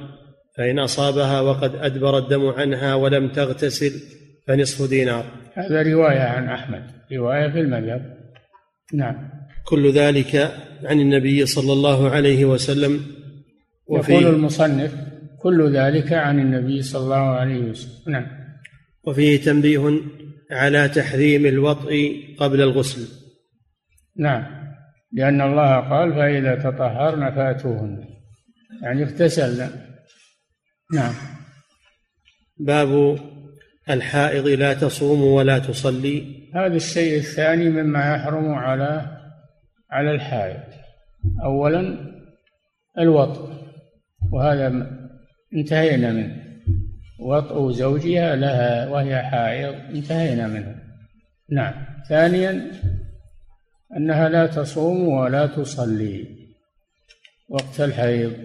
[0.56, 3.92] فإن أصابها وقد أدبر الدم عنها ولم تغتسل
[4.46, 5.24] فنصف دينار.
[5.54, 6.82] هذا رواية عن أحمد
[7.12, 8.16] رواية في المذهب.
[8.94, 9.30] نعم.
[9.64, 10.54] كل ذلك
[10.84, 13.00] عن النبي صلى الله عليه وسلم.
[13.86, 14.94] وفي يقول المصنف
[15.42, 18.12] كل ذلك عن النبي صلى الله عليه وسلم.
[18.12, 18.26] نعم.
[19.04, 20.00] وفيه تنبيه
[20.50, 23.08] على تحريم الوطء قبل الغسل.
[24.16, 24.55] نعم.
[25.16, 28.04] لأن الله قال فإذا تطهرن فأتوهن.
[28.82, 29.70] يعني اغتسلن
[30.94, 31.14] نعم.
[32.58, 33.18] باب
[33.90, 36.48] الحائض لا تصوم ولا تصلي.
[36.54, 39.16] هذا الشيء الثاني مما يحرم على
[39.90, 40.60] على الحائض.
[41.44, 41.96] أولا
[42.98, 43.50] الوطء
[44.32, 44.86] وهذا
[45.54, 46.42] انتهينا منه.
[47.20, 50.74] وطء زوجها لها وهي حائض انتهينا منه.
[51.50, 51.74] نعم.
[52.08, 52.70] ثانيا
[53.96, 56.46] أنها لا تصوم ولا تصلي.
[57.48, 58.36] وقت الحيض.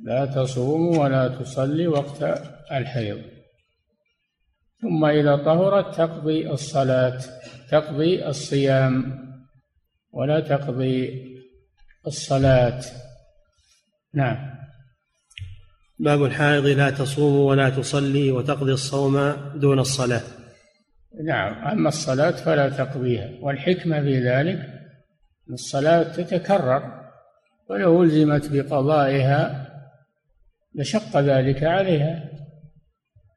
[0.00, 2.22] لا تصوم ولا تصلي وقت
[2.72, 3.22] الحيض.
[4.82, 7.20] ثم إذا طهرت تقضي الصلاة
[7.70, 9.18] تقضي الصيام
[10.12, 11.24] ولا تقضي
[12.06, 12.82] الصلاة.
[14.14, 14.56] نعم.
[15.98, 20.22] باب الحائض لا تصوم ولا تصلي وتقضي الصوم دون الصلاة.
[21.24, 24.58] نعم أما الصلاة فلا تقضيها والحكمة في ذلك
[25.50, 27.06] الصلاة تتكرر
[27.70, 29.66] ولو ألزمت بقضائها
[30.74, 32.30] لشق ذلك عليها.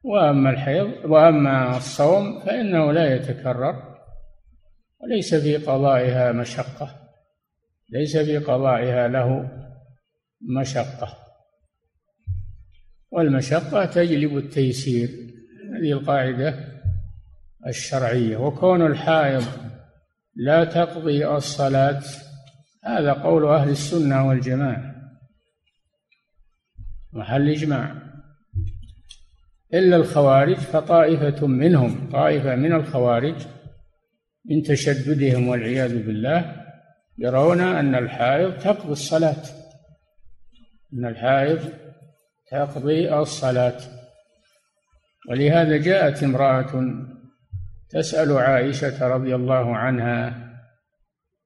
[0.04, 3.96] وأما الحيض وأما الصوم فإنه لا يتكرر
[5.00, 6.96] وليس في قضائها مشقة
[7.90, 9.50] ليس في قضائها له
[10.60, 11.16] مشقة.
[13.10, 15.08] والمشقة تجلب التيسير
[15.74, 16.69] هذه القاعدة.
[17.66, 18.36] الشرعية.
[18.36, 19.44] وكون الحائض
[20.34, 22.02] لا تقضي الصلاة
[22.84, 24.94] هذا قول أهل السنة والجماعة.
[27.12, 27.94] محل إجماع.
[29.74, 33.46] إلا الخوارج فطائفة منهم طائفة من الخوارج
[34.50, 36.66] من تشددهم والعياذ بالله
[37.18, 39.42] يرون أن الحائض تقضي الصلاة.
[40.94, 41.72] أن الحائض
[42.50, 43.80] تقضي الصلاة.
[45.30, 46.94] ولهذا جاءت امرأة
[47.90, 50.50] تسأل عائشة رضي الله عنها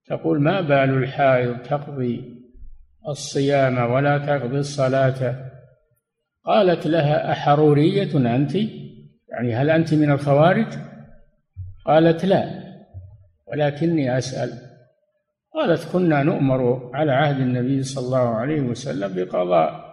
[0.07, 2.35] تقول ما بال الحائض تقضي
[3.09, 5.51] الصيام ولا تقضي الصلاة؟
[6.45, 8.55] قالت لها أحرورية أنت؟
[9.29, 10.67] يعني هل أنت من الخوارج؟
[11.87, 12.65] قالت لا
[13.47, 14.51] ولكني أسأل.
[15.55, 19.85] قالت كنا نؤمر على عهد النبي صلى الله عليه وسلم بقضاء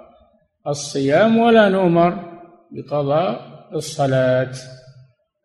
[0.68, 3.42] الصيام ولا نؤمر بقضاء
[3.76, 4.52] الصلاة.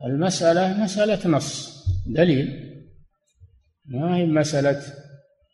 [0.04, 2.72] المسألة مسألة نص دليل.
[3.86, 4.82] ما هي مسألة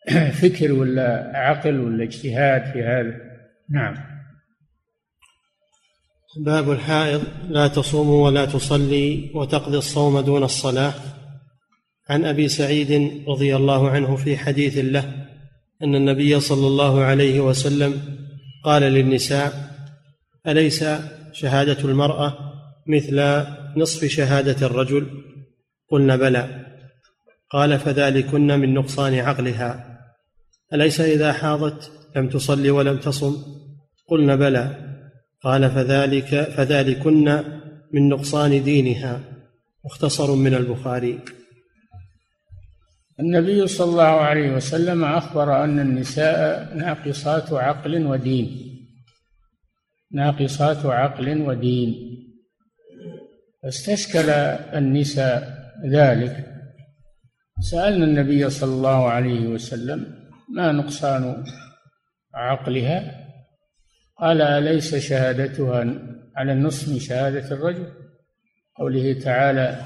[0.41, 3.13] فكر ولا عقل ولا اجتهاد في هذا؟
[3.69, 3.95] نعم.
[6.45, 10.93] باب الحائض لا تصوم ولا تصلي وتقضي الصوم دون الصلاة.
[12.09, 15.13] عن أبي سعيد رضي الله عنه في حديث له
[15.83, 18.01] أن النبي صلى الله عليه وسلم
[18.63, 19.73] قال للنساء
[20.47, 20.85] أليس
[21.31, 22.37] شهادة المرأة
[22.87, 23.19] مثل
[23.77, 25.07] نصف شهادة الرجل؟
[25.89, 26.65] قلن بلى.
[27.49, 29.99] قال فذلكن من نقصان عقلها.
[30.73, 33.35] أليس إذا حاضت لم تصلي ولم تصم؟
[34.07, 34.93] قلن بلى.
[35.41, 37.43] قال فذلك فذلكن
[37.93, 39.21] من نقصان دينها.
[39.85, 41.19] مختصر من البخاري.
[43.19, 48.49] النبي صلى الله عليه وسلم أخبر أن النساء ناقصات عقل ودين.
[50.11, 52.12] ناقصات عقل ودين.
[53.63, 54.29] فاستشكل
[54.79, 56.45] النساء ذلك.
[57.59, 60.05] سألنا النبي صلى الله عليه وسلم
[60.55, 61.43] ما نقصان
[62.33, 63.23] عقلها؟
[64.17, 65.85] قال أليس شهادتها
[66.35, 67.87] على النصف من شهادة الرجل؟
[68.77, 69.77] قوله تعالى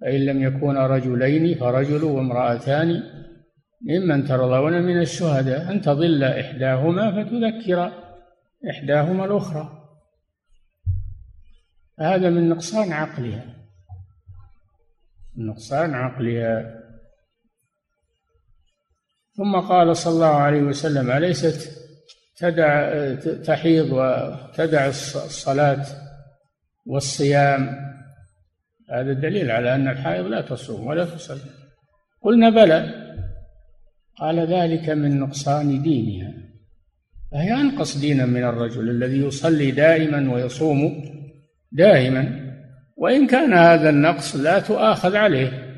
[0.00, 3.02] فإن لم يكونا رجلين فرجل وامرأتان
[3.82, 7.92] ممن ترضون من الشهداء أن تضل إحداهما فتذكر
[8.70, 9.81] إحداهما الأخرى.
[12.00, 13.44] هذا من نقصان عقلها.
[15.36, 16.82] نقصان عقلها.
[19.36, 21.78] ثم قال صلى الله عليه وسلم أليست
[22.36, 25.86] تدع تحيض وتدع الصلاة
[26.86, 27.92] والصيام؟
[28.90, 31.50] هذا دليل على أن الحائض لا تصوم ولا تصلي.
[32.22, 33.02] قلنا بلى.
[34.16, 36.32] قال ذلك من نقصان دينها.
[37.32, 41.12] فهي أنقص دينا من الرجل الذي يصلي دائما ويصوم
[41.72, 42.52] دائما.
[42.96, 45.72] وإن كان هذا النقص لا تؤاخذ عليه.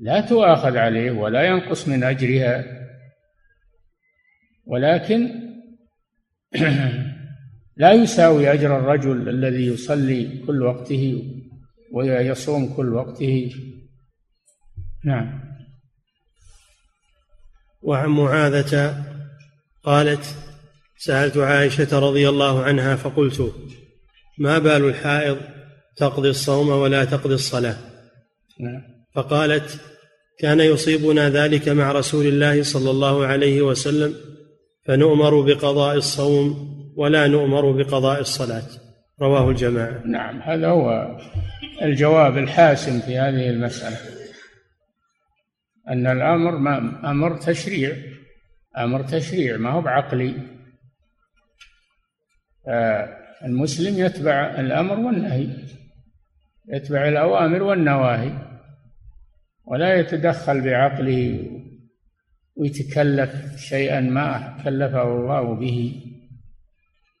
[0.00, 2.64] لا تؤاخذ عليه ولا ينقص من أجرها.
[4.66, 5.30] ولكن
[7.76, 11.22] لا يساوي أجر الرجل الذي يصلي كل وقته
[11.92, 13.54] ويصوم كل وقته.
[15.04, 15.40] نعم.
[17.82, 19.04] وعن معاذة
[19.82, 20.36] قالت
[20.96, 23.54] سألت عائشة رضي الله عنها فقلت
[24.38, 25.38] ما بال الحائض
[25.96, 27.76] تقضي الصوم ولا تقضي الصلاة؟
[28.60, 28.82] نعم.
[29.14, 29.80] فقالت
[30.38, 34.14] كان يصيبنا ذلك مع رسول الله صلى الله عليه وسلم
[34.86, 38.66] فنؤمر بقضاء الصوم ولا نؤمر بقضاء الصلاة.
[39.20, 40.02] رواه الجماعة.
[40.06, 41.18] نعم هذا هو
[41.82, 43.96] الجواب الحاسم في هذه المسألة.
[45.88, 47.96] أن الأمر ما أمر تشريع
[48.78, 50.34] أمر تشريع ما هو بعقلي.
[53.44, 55.48] المسلم يتبع الأمر والنهي
[56.68, 58.32] يتبع الأوامر والنواهي
[59.64, 61.50] ولا يتدخل بعقله
[62.56, 66.02] ويتكلف شيئا ما كلفه الله به.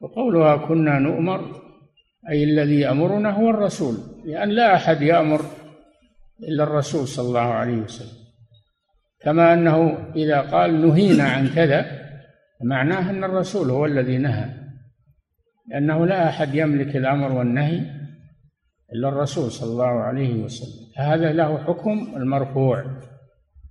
[0.00, 1.62] وقولها كنا نؤمر
[2.28, 5.40] أي الذي يأمرنا هو الرسول لأن لا أحد يأمر
[6.42, 8.24] إلا الرسول صلى الله عليه وسلم.
[9.20, 12.04] كما أنه إذا قال نهينا عن كذا
[12.62, 14.63] معناه أن الرسول هو الذي نهى.
[15.66, 17.80] لأنه لا أحد يملك الأمر والنهي
[18.92, 20.92] إلا الرسول صلى الله عليه وسلم.
[20.96, 22.84] هذا له حكم المرفوع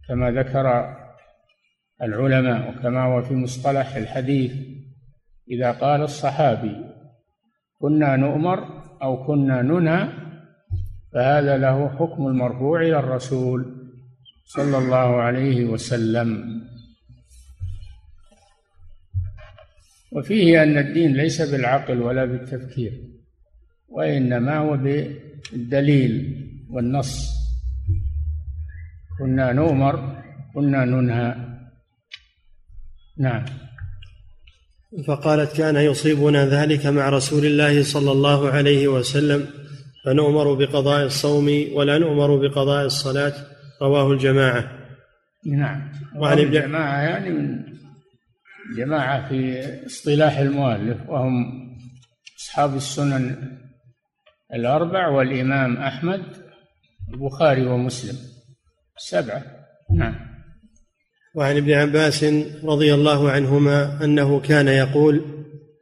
[0.07, 0.95] كما ذكر
[2.01, 4.53] العلماء وكما هو في مصطلح الحديث
[5.51, 6.75] إذا قال الصحابي
[7.79, 8.59] كنا نؤمر
[9.03, 10.07] أو كنا ننهى
[11.13, 13.65] فهذا له حكم المرفوع إلى الرسول
[14.45, 16.61] صلى الله عليه وسلم.
[20.15, 22.91] وفيه أن الدين ليس بالعقل ولا بالتفكير
[23.89, 26.13] وإنما هو بالدليل
[26.69, 27.29] والنص.
[29.19, 30.23] كنا نؤمر
[30.53, 31.35] كنا ننهى.
[33.17, 33.45] نعم.
[35.07, 39.47] فقالت كان يصيبنا ذلك مع رسول الله صلى الله عليه وسلم
[40.05, 43.33] فنؤمر بقضاء الصوم ولا نؤمر بقضاء الصلاة
[43.81, 44.71] رواه الجماعة.
[45.45, 45.91] نعم.
[46.15, 47.73] وعن ابن الجماعة يعني من
[48.77, 51.33] جماعة في اصطلاح المؤلف وهم
[52.39, 53.51] أصحاب السنن
[54.53, 56.23] الأربع والإمام أحمد
[57.13, 58.17] البخاري ومسلم.
[58.97, 59.43] سبعة.
[59.95, 60.15] نعم.
[61.35, 62.23] وعن ابن عباس
[62.63, 65.25] رضي الله عنهما أنه كان يقول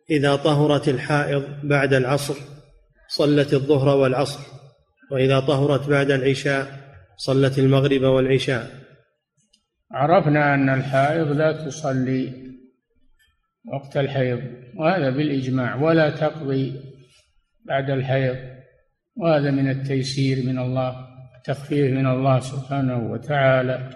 [0.10, 2.36] إذا طهرت الحائض بعد العصر
[3.08, 4.40] صلت الظهر والعصر
[5.12, 6.68] وإذا طهرت بعد العشاء
[7.18, 8.72] صلت المغرب والعشاء.
[9.92, 12.41] عرفنا أن الحائض لا تصلي
[13.66, 14.42] وقت الحيض
[14.76, 15.76] وهذا بالإجماع.
[15.76, 16.82] ولا تقضي
[17.66, 18.38] بعد الحيض.
[19.16, 21.08] وهذا من التيسير من الله
[21.44, 23.90] تخفيف من الله سبحانه وتعالى.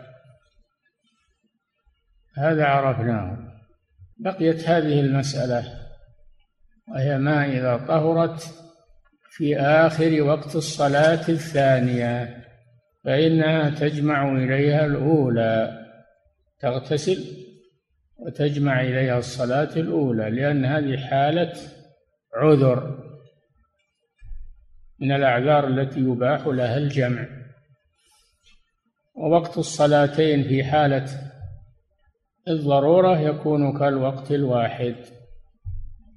[2.37, 3.37] هذا عرفناه.
[4.17, 5.63] بقيت هذه المسألة
[6.87, 8.53] وهي ما إذا طهرت
[9.29, 12.43] في آخر وقت الصلاة الثانية
[13.03, 15.85] فإنها تجمع إليها الأولى.
[16.59, 17.44] تغتسل.
[18.17, 21.53] وتجمع إليها الصلاة الأولى لأن هذه حالة
[22.35, 23.05] عذر
[24.99, 27.25] من الأعذار التي يباح لها الجمع.
[29.15, 31.05] ووقت الصلاتين في حالة
[32.47, 34.95] الضرورة يكون كالوقت الواحد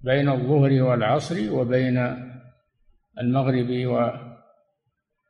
[0.04, 1.98] بين الظهر والعصر وبين
[3.20, 3.68] المغرب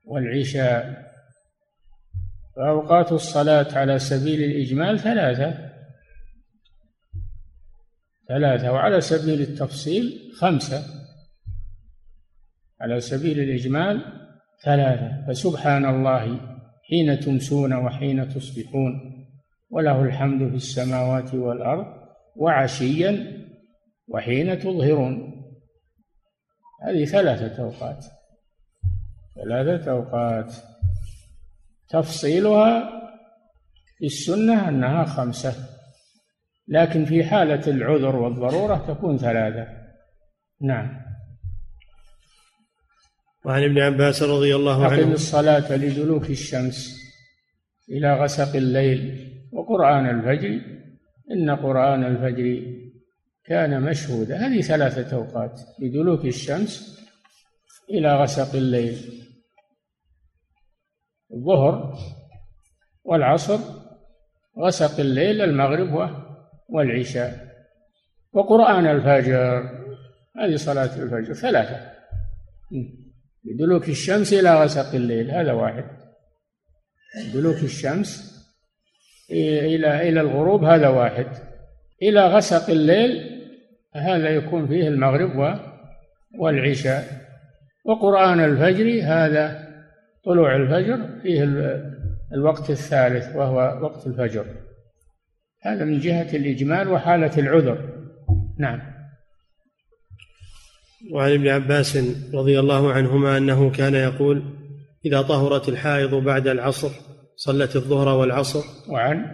[0.05, 1.09] والعشاء.
[2.57, 5.68] فأوقات الصلاة على سبيل الإجمال ثلاثة
[8.29, 10.85] ثلاثة وعلى سبيل التفصيل خمسة.
[12.81, 14.03] على سبيل الإجمال
[14.65, 15.27] ثلاثة.
[15.29, 16.41] فسبحان الله
[16.89, 18.93] حين تمسون وحين تصبحون
[19.71, 21.87] وله الحمد في السماوات والأرض
[22.37, 23.39] وعشيا
[24.09, 25.35] وحين تظهرون.
[26.83, 28.05] هذه ثلاثة أوقات
[29.35, 30.55] ثلاثة أوقات
[31.89, 32.91] تفصيلها
[33.99, 35.78] في السنة أنها خمسة.
[36.69, 39.67] لكن في حالة العذر والضرورة تكون ثلاثة.
[40.61, 41.01] نعم.
[43.45, 45.03] وعن ابن عباس رضي الله عنه.
[45.03, 46.99] أقم الصلاة لدلوك الشمس
[47.91, 50.61] إلى غسق الليل وقرآن الفجر.
[51.31, 52.79] إن قرآن الفجر
[53.45, 54.47] كان مشهودا.
[54.47, 55.61] هذه ثلاثة أوقات.
[55.79, 56.99] لدلوك الشمس
[57.91, 58.97] إلى غسق الليل.
[61.33, 61.99] الظهر
[63.05, 63.59] والعصر.
[64.59, 66.28] غسق الليل المغرب
[66.69, 67.49] والعشاء
[68.33, 69.71] وقرآن الفجر.
[70.37, 71.91] هذه صلاة الفجر ثلاثة.
[73.45, 75.85] لدلوك الشمس إلى غسق الليل هذا واحد.
[77.35, 78.39] دلوك الشمس
[79.31, 81.27] إلى إلى الغروب هذا واحد.
[82.03, 83.41] إلى غسق الليل
[83.95, 85.59] هذا يكون فيه المغرب
[86.39, 87.05] والعشاء.
[87.85, 89.69] وقرآن الفجر هذا
[90.25, 91.45] طلوع الفجر فيه
[92.33, 94.68] الوقت الثالث وهو وقت الفجر.
[95.63, 97.79] هذا من جهة الإجمال وحالة العذر.
[98.59, 98.81] نعم.
[101.13, 101.99] وعن ابن عباس
[102.35, 104.43] رضي الله عنهما أنه كان يقول
[105.07, 106.91] إذا طهرت الحائض بعد العصر
[107.37, 108.63] صلت الظهر والعصر.
[108.89, 109.25] وعن؟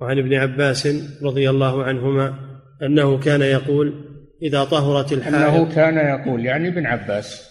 [0.00, 0.88] وعن ابن عباس
[1.22, 2.34] رضي الله عنهما
[2.82, 4.04] أنه كان يقول
[4.42, 7.50] إذا طهرت الحائض أنه كان يقول يعني ابن عباس.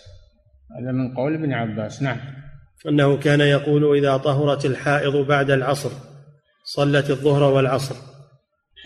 [0.80, 2.02] هذا من قول ابن عباس.
[2.02, 2.18] نعم.
[2.88, 5.90] أنه كان يقول إذا طهرت الحائض بعد العصر
[6.64, 8.09] صلت الظهر والعصر.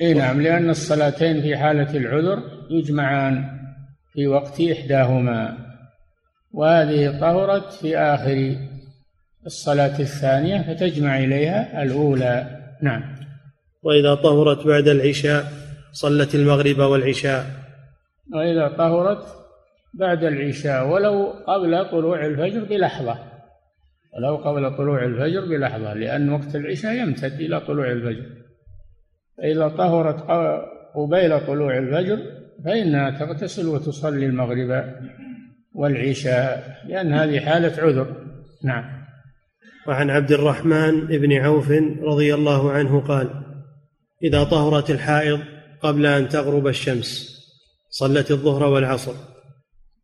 [0.02, 3.60] إي نعم لأن الصلاتين في حالة العذر يجمعان
[4.14, 5.58] في وقت إحداهما
[6.52, 8.56] وهذه طهرت في آخر
[9.46, 12.60] الصلاة الثانية فتجمع إليها الأولى.
[12.82, 13.16] نعم.
[13.84, 15.46] وإذا طهرت بعد العشاء
[15.92, 17.46] صلت المغرب والعشاء.
[18.34, 19.26] وإذا طهرت
[19.94, 23.18] بعد العشاء ولو قبل طلوع الفجر بلحظة.
[24.14, 28.43] ولو قبل طلوع الفجر بلحظة لأن وقت العشاء يمتد إلى طلوع الفجر.
[29.38, 30.16] فإذا طهرت
[30.96, 32.20] قبيل طلوع الفجر
[32.66, 34.94] فإنها تغتسل وتصلي المغرب
[35.74, 38.16] والعشاء لأن هذه حالة عذر.
[38.64, 39.04] نعم.
[39.88, 41.72] وعن عبد الرحمن بن عوف
[42.02, 43.30] رضي الله عنه قال
[44.24, 45.40] إذا طهرت الحائض
[45.82, 47.34] قبل أن تغرب الشمس
[47.90, 49.14] صلت الظهر والعصر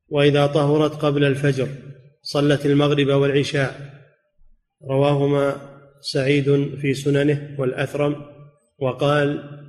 [0.09, 1.67] وإذا طهرت قبل الفجر
[2.21, 3.99] صلت المغرب والعشاء.
[4.89, 5.55] رواهما
[6.01, 8.15] سعيد في سننه والأثرم
[8.81, 9.59] وقال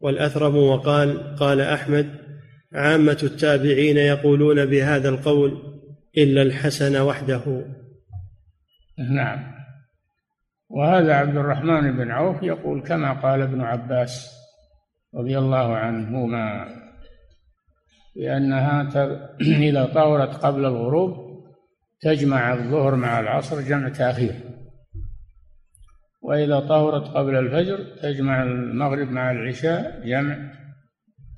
[0.00, 2.20] والأثرم وقال قال أحمد
[2.74, 5.62] عامة التابعين يقولون بهذا القول
[6.18, 7.64] إلا الحسن وحده.
[8.98, 9.60] نعم.
[10.70, 14.30] وهذا عبد الرحمن بن عوف يقول كما قال ابن عباس
[15.14, 16.66] رضي الله عنهما
[18.16, 18.88] بأنها
[19.68, 21.30] إذا طورت قبل الغروب
[22.00, 24.49] تجمع الظهر مع العصر جمع تأخير.
[26.22, 30.52] وإذا طهرت قبل الفجر تجمع المغرب مع العشاء جمع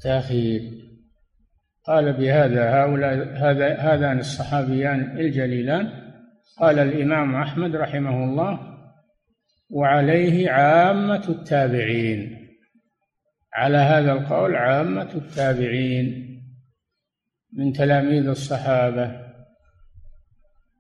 [0.03, 0.83] تأخير.
[1.87, 6.12] قال بهذا هؤلاء هذا هذان الصحابيان الجليلان.
[6.59, 8.78] قال الإمام أحمد رحمه الله
[9.70, 12.49] وعليه عامة التابعين.
[13.55, 16.28] على هذا القول عامة التابعين
[17.53, 19.22] من تلاميذ الصحابة.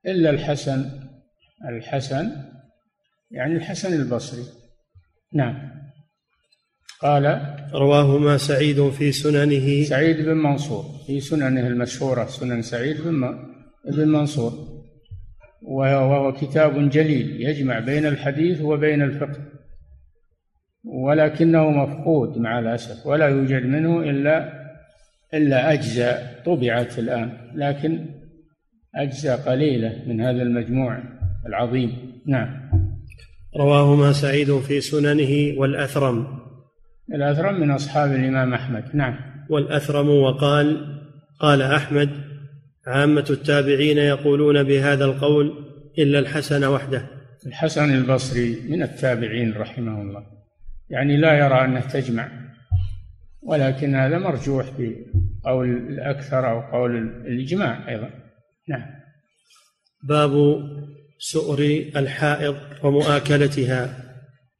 [0.06, 0.90] إلا الحسن
[1.68, 2.51] الحسن
[3.32, 4.42] يعني الحسن البصري.
[5.34, 5.72] نعم.
[7.02, 9.82] قال رواهما سعيد في سننه.
[9.82, 10.84] سعيد بن منصور.
[11.06, 13.38] في سننه المشهورة سنن سعيد بن
[13.88, 14.52] بن منصور.
[15.62, 19.48] وهو كتاب جليل يجمع بين الحديث وبين الفقه.
[20.84, 24.62] ولكنه مفقود مع الأسف ولا يوجد منه إلا
[25.34, 27.50] إلا أجزاء طبعت الآن.
[27.54, 28.06] لكن
[28.94, 31.02] أجزاء قليلة من هذا المجموع
[31.46, 32.20] العظيم.
[32.26, 32.91] نعم.
[33.56, 36.38] رواهما سعيد في سننه والأثرم.
[37.14, 39.16] الأثرم من أصحاب الإمام أحمد نعم.
[39.50, 40.98] والأثرم وقال
[41.38, 42.10] قال أحمد
[42.86, 45.52] عامة التابعين يقولون بهذا القول
[45.98, 47.06] إلا الحسن وحده.
[47.46, 50.26] الحسن البصري من التابعين رحمه الله.
[50.90, 52.28] يعني لا يرى أنه تجمع
[53.42, 56.96] ولكن هذا مرجوح بقول الأكثر أو قول
[57.26, 58.10] الإجماع أيضا.
[58.68, 58.86] نعم.
[60.08, 60.32] باب
[61.24, 61.58] سؤر
[61.96, 64.12] الحائض ومؤاكلتها.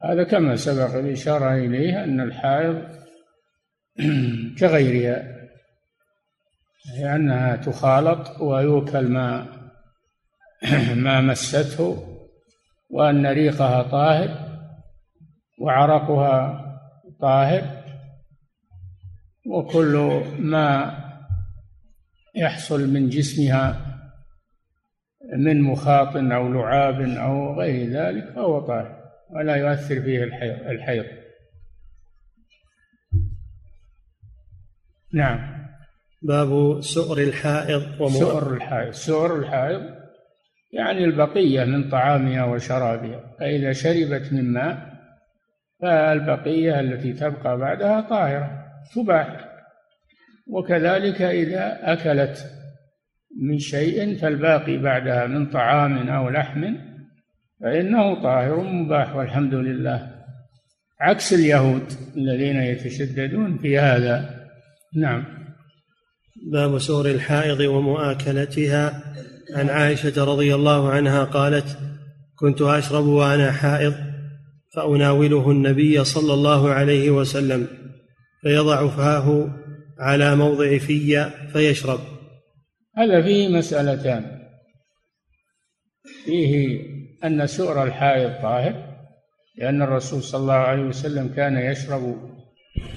[0.03, 2.83] هذا كما سبق الإشارة إليه أن الحائض
[4.59, 5.49] كغيرها
[6.99, 9.47] لأنها تخالط ويوكل ما
[11.05, 12.19] ما مسته
[12.91, 14.59] وأن ريقها طاهر
[15.61, 16.65] وعرقها
[17.21, 17.83] طاهر
[19.47, 20.99] وكل ما
[22.35, 23.92] يحصل من جسمها
[25.39, 30.25] من مخاط أو لعاب أو غير ذلك فهو طاهر ولا يؤثر فيه
[30.71, 31.05] الحيض
[35.15, 35.63] نعم.
[36.23, 38.93] باب سؤر الحائض سؤر الحائض.
[38.93, 39.83] سؤر الحائض
[40.73, 43.37] يعني البقية من طعامها وشرابها.
[43.41, 44.93] فإذا شربت من ماء
[45.83, 48.65] فالبقية التي تبقى بعدها طاهرة
[48.95, 49.49] تباح.
[50.51, 52.62] وكذلك إذا أكلت
[53.41, 56.75] من شيء فالباقي بعدها من طعام أو لحم
[57.61, 60.11] فإنه طاهر مباح والحمد لله.
[61.01, 61.83] عكس اليهود
[62.17, 64.47] الذين يتشددون في هذا.
[64.97, 65.25] نعم.
[66.53, 69.03] باب سور الحائض ومؤاكلتها.
[69.55, 71.79] عن عائشة رضي الله عنها قالت
[72.37, 73.95] كنت أشرب وأنا حائض
[74.75, 77.67] فأناوله النبي صلى الله عليه وسلم
[78.43, 79.51] فيضع فاه
[79.99, 82.01] على موضع في فيشرب.
[82.97, 84.43] هذا فيه مسألتان.
[86.25, 86.81] فيه
[87.25, 88.93] أن سؤر الحائض طاهر
[89.59, 92.31] لأن الرسول صلى الله عليه وسلم كان يشرب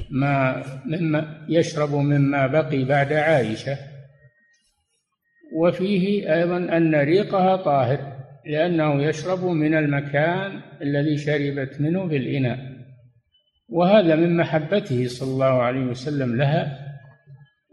[0.10, 3.78] ما مما يشرب مما بقي بعد عائشة.
[5.56, 8.16] وفيه أيضا أن ريقها طاهر
[8.46, 12.76] لأنه يشرب من المكان الذي شربت منه بالإناء.
[13.70, 16.85] وهذا من محبته صلى الله عليه وسلم لها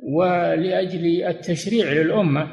[0.03, 2.49] ولأجل التشريع للأمة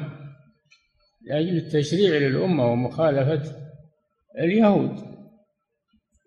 [1.26, 3.42] لأجل التشريع للأمة ومخالفة
[4.38, 4.96] اليهود.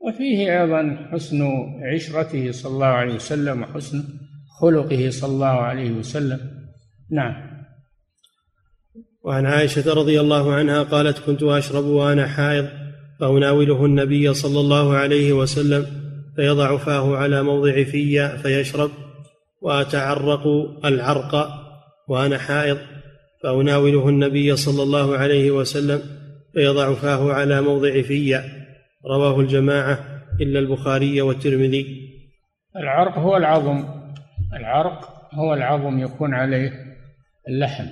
[0.08, 1.44] وفيه أيضا حسن
[1.94, 4.04] عشرته صلى الله عليه وسلم وحسن
[4.62, 6.40] خلقه صلى الله عليه وسلم.
[7.12, 7.54] نعم.
[9.24, 12.68] وعن عائشة رضي الله عنها قالت كنت أشرب وأنا حائض
[13.20, 15.86] فأناوله النبي صلى الله عليه وسلم
[16.36, 18.92] فيضع فاه على موضع في فيشرب
[19.64, 20.48] وأتعرق
[20.86, 21.50] العرق
[22.08, 22.78] وأنا حائض
[23.44, 26.02] فأناوله النبي صلى الله عليه وسلم
[26.54, 28.40] فيضع فاه على موضع في.
[29.06, 30.00] رواه الجماعة
[30.42, 32.10] إلا البخاري والترمذي.
[32.76, 33.86] العرق هو العظم
[34.54, 36.72] العرق هو العظم يكون عليه
[37.48, 37.86] اللحم.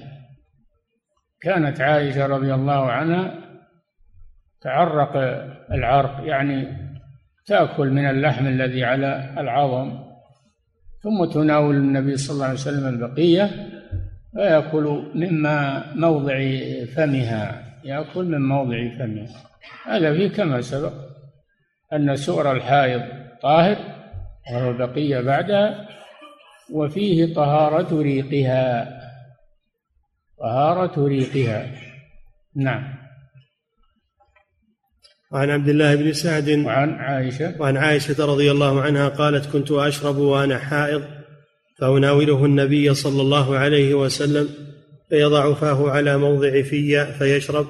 [1.42, 3.34] كانت عائشة رضي الله عنها
[4.62, 5.16] تعرق
[5.72, 6.68] العرق يعني
[7.46, 10.11] تأكل من اللحم الذي على العظم.
[11.04, 13.70] ثم تناول النبي صلى الله عليه وسلم البقية
[14.34, 16.40] فيأكل مما موضع
[16.96, 19.28] فمها يأكل من موضع فمها.
[19.86, 20.94] هذا فيه كما سبق
[21.94, 23.02] أن سؤر الحائض
[23.42, 23.78] طاهر
[24.52, 25.88] وهو البقية بعدها
[26.74, 29.02] وفيه طهارة ريقها.
[30.40, 31.72] طهارة ريقها.
[32.56, 33.01] نعم.
[35.32, 37.56] وعن عبد الله بن سعد وعن عائشة.
[37.60, 41.04] وعن عائشة رضي الله عنها قالت كنت أشرب وأنا حائض
[41.80, 44.50] فأناوله النبي صلى الله عليه وسلم
[45.10, 47.68] فيضع فاه على موضع في فيشرب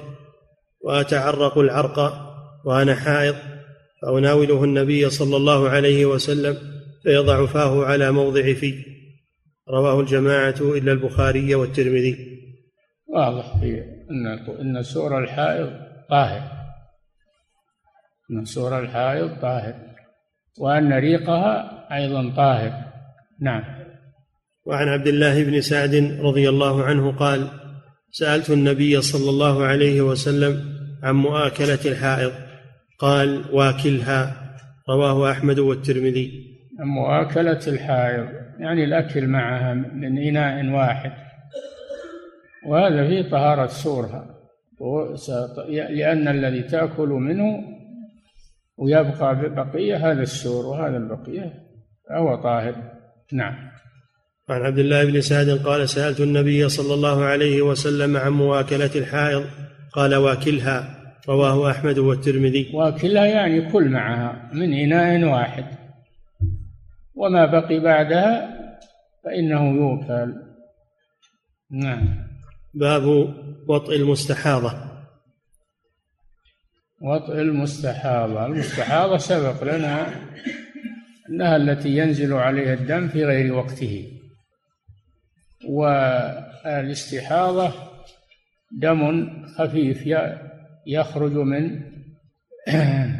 [0.80, 1.98] وأتعرق العرق
[2.64, 3.34] وأنا حائض
[4.02, 6.56] فأناوله النبي صلى الله عليه وسلم
[7.02, 8.74] فيضع فاه على موضع في.
[9.68, 12.16] رواه الجماعة إلا البخاري والترمذي.
[13.06, 14.26] واضح في أن
[14.60, 15.70] أن سور الحائض
[16.10, 16.51] طاهر.
[18.32, 19.74] أن سور الحائض طاهر.
[20.58, 22.72] وأن ريقها أيضا طاهر.
[23.40, 23.62] نعم.
[24.66, 27.48] وعن عبد الله بن سعد رضي الله عنه قال
[28.10, 30.60] سألت النبي صلى الله عليه وسلم
[31.02, 32.32] عن مؤاكلة الحائض.
[32.98, 34.36] قال واكلها.
[34.88, 36.30] رواه أحمد والترمذي.
[36.80, 38.28] عن مؤاكلة الحائض.
[38.58, 41.12] يعني الأكل معها من إناء واحد.
[42.66, 44.26] وهذا فيه طهارة سورها.
[45.68, 47.81] لأن الذي تأكل منه
[48.82, 51.52] ويبقى بقية هذا السور وهذا البقية
[52.08, 52.74] فهو طاهر.
[53.32, 53.54] نعم.
[54.48, 59.44] عن عبد الله بن سعد قال سألت النبي صلى الله عليه وسلم عن مواكلة الحائض
[59.92, 62.70] قال واكلها رواه أحمد والترمذي.
[62.74, 65.64] واكلها يعني كل معها من إناء واحد.
[67.14, 68.58] وما بقي بعدها
[69.24, 70.34] فإنه يوكل
[71.70, 72.08] نعم.
[72.74, 73.04] باب
[73.68, 74.91] وطئ المستحاضة.
[77.02, 78.46] وطئ المستحاضة.
[78.46, 80.06] المستحاضة سبق لنا
[81.30, 84.08] أنها التي ينزل عليها الدم في غير وقته.
[85.68, 87.72] والاستحاضة
[88.80, 90.06] دم خفيف
[90.86, 91.80] يخرج من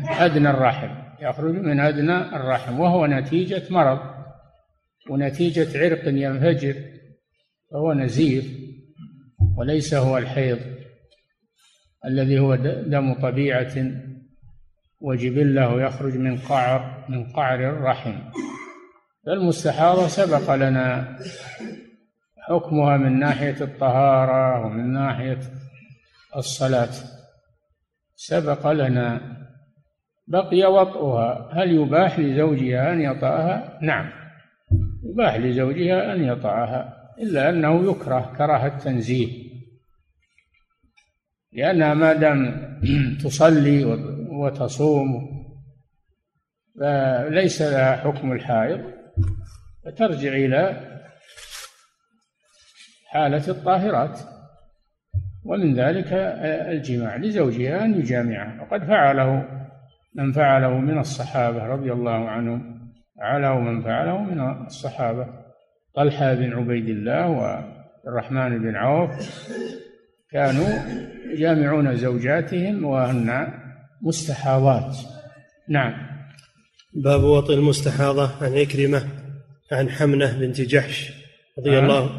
[0.09, 3.99] أدنى الرحم يخرج من أدنى الرحم وهو نتيجة مرض
[5.11, 6.75] ونتيجة عرق ينفجر
[7.71, 8.59] فهو نزيف
[9.57, 10.59] وليس هو الحيض.
[12.05, 12.55] الذي هو
[12.87, 13.75] دم طبيعة
[15.01, 18.15] وجبله يخرج من قعر من قعر الرحم.
[19.27, 21.19] فالمستحاضة سبق لنا
[22.39, 25.41] حكمها من ناحية الطهارة ومن ناحية
[26.37, 26.93] الصلاة.
[28.17, 29.21] سبق لنا
[30.27, 31.51] بقي وطئها.
[31.53, 34.11] هل يباح لزوجها أن يطأها؟ نعم
[35.05, 39.42] يباح لزوجها أن يطأها إلا أنه يكره كراهة تنزيه
[41.53, 42.73] لأنها ما دام
[43.25, 43.85] تصلي
[44.29, 45.33] وتصوم
[46.81, 48.81] فليس لها حكم الحائض.
[49.85, 50.81] فترجع إلى
[53.07, 54.21] حالة الطاهرات.
[55.45, 56.13] ومن ذلك
[56.69, 59.49] الجماع لزوجها أن يجامعها وقد فعله
[60.15, 62.93] من فعله من الصحابة رضي الله عنهم.
[63.19, 65.27] فعله من فعله من الصحابة.
[65.95, 67.29] طلحة بن عبيد الله
[68.05, 69.11] والرحمن بن عوف.
[70.33, 70.69] كانوا
[71.33, 73.49] يجامعون زوجاتهم وهن
[74.03, 74.97] مستحاضات.
[75.69, 75.93] نعم.
[76.95, 79.03] باب وطئ المستحاضة عن عكرمة
[79.73, 81.13] عن حمنة بنت جحش
[81.59, 82.11] رضي عن الله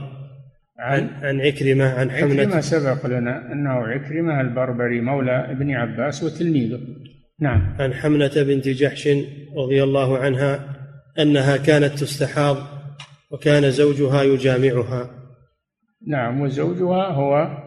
[0.80, 2.42] عن عن عكرمة عن حمنة.
[2.42, 6.80] عكرمة سبق لنا أنه عكرمة البربري مولى ابن عباس وتلميذه.
[7.40, 7.76] نعم.
[7.80, 9.10] عن حمنة بنت جحش
[9.58, 10.76] رضي الله عنها
[11.20, 12.58] أنها كانت تستحاض
[13.32, 15.10] وكان زوجها يجامعها.
[16.08, 17.63] نعم وزوجها هو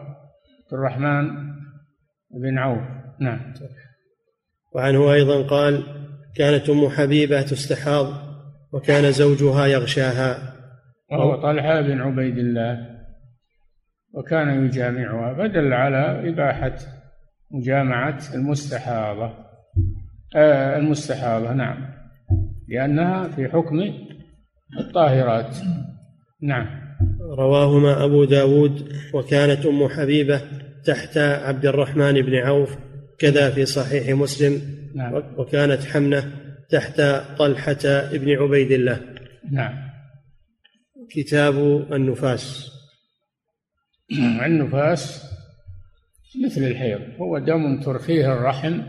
[0.67, 1.27] عبد الرحمن
[2.31, 2.83] بن عوف.
[3.19, 3.53] نعم.
[4.75, 5.83] وعنه أيضا قال
[6.35, 8.07] كانت أم حبيبة تستحاض
[8.73, 10.53] وكان زوجها يغشاها.
[11.11, 12.87] وهو طلحة بن عبيد الله
[14.13, 16.75] وكان يجامعها فدل على إباحة
[17.51, 19.33] مجامعة المستحاضة.
[20.35, 21.93] آه المستحاضة نعم.
[22.67, 23.79] لأنها في حكم
[24.79, 25.57] الطاهرات.
[26.41, 26.87] نعم.
[27.21, 30.41] رواهما أبو داود وكانت أم حبيبة
[30.87, 32.77] تحت عبد الرحمن بن عوف
[33.19, 34.61] كذا في صحيح مسلم
[34.95, 35.13] نعم.
[35.13, 36.33] وكانت حمنة
[36.69, 37.01] تحت
[37.37, 39.15] طلحة بن عبيد الله
[39.51, 39.89] نعم.
[41.11, 41.55] كتاب
[41.93, 42.71] النفاس.
[44.45, 45.23] النفاس
[46.45, 48.81] مثل الحيض هو دم ترخيه الرحم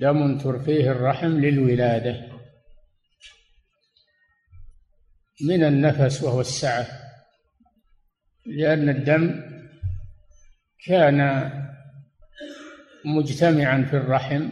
[0.00, 2.36] دم ترخيه الرحم للولادة.
[5.48, 6.86] من النفس وهو السعة
[8.46, 9.45] لأن الدم
[10.84, 11.50] كان
[13.04, 14.48] مجتمعا في الرحم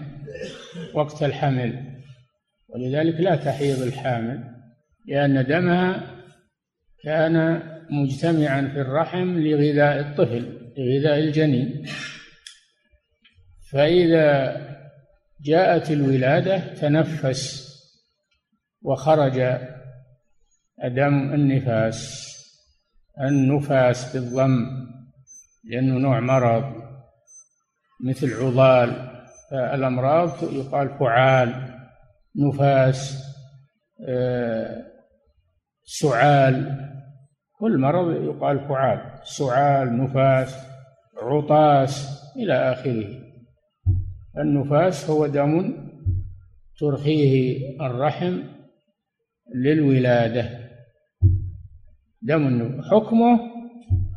[0.94, 2.00] وقت الحمل
[2.68, 4.54] ولذلك لا تحيض الحامل
[5.06, 6.14] لأن دمها
[7.04, 11.86] كان مجتمعا في الرحم لغذاء الطفل لغذاء الجنين.
[13.72, 14.56] فإذا
[15.40, 17.74] جاءت الولادة تنفس
[18.82, 19.58] وخرج
[20.84, 22.30] دم النفاس
[23.20, 24.83] النفاس بالضم.
[25.64, 26.64] لأنه نوع مرض
[28.04, 29.14] مثل عضال
[29.52, 31.74] الأمراض يقال فعال
[32.36, 33.24] نفاس
[34.08, 34.84] آه،
[35.84, 36.84] سعال
[37.58, 40.56] كل مرض يقال فعال سعال نفاس
[41.22, 43.24] عطاس إلى آخره.
[44.38, 45.74] النفاس هو دم
[46.80, 48.38] ترخيه الرحم
[49.54, 50.70] للولادة.
[52.22, 53.40] دم حكمه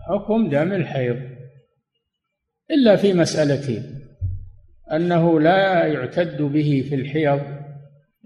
[0.10, 1.27] حكم دم الحيض.
[2.72, 3.84] إلا في مسألتين
[4.94, 7.42] أنه لا يعتد به في الحيض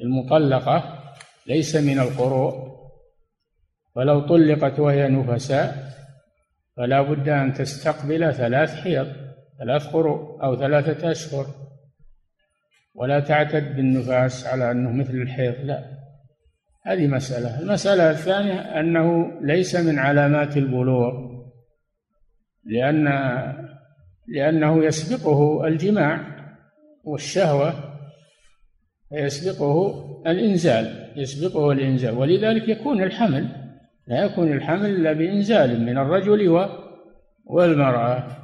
[0.01, 1.03] المطلقة
[1.47, 2.71] ليس من القروء.
[3.95, 5.91] ولو طلقت وهي نفساء
[6.77, 9.07] فلا بد أن تستقبل ثلاث حيض
[9.59, 11.45] ثلاث قروء أو ثلاثة أشهر.
[12.95, 15.85] ولا تعتد بالنفاس على أنه مثل الحيض لا.
[16.85, 17.59] هذه مسألة.
[17.59, 21.31] المسألة الثانية أنه ليس من علامات البلوغ
[22.65, 23.07] لأن
[24.27, 26.21] لأنه يسبقه الجماع
[27.03, 27.73] والشهوة
[29.11, 32.17] يسبقه الإنزال يسبقه الإنزال.
[32.17, 33.47] ولذلك يكون الحمل
[34.07, 36.69] لا يكون الحمل إلا بإنزال من الرجل
[37.45, 38.37] والمرأة.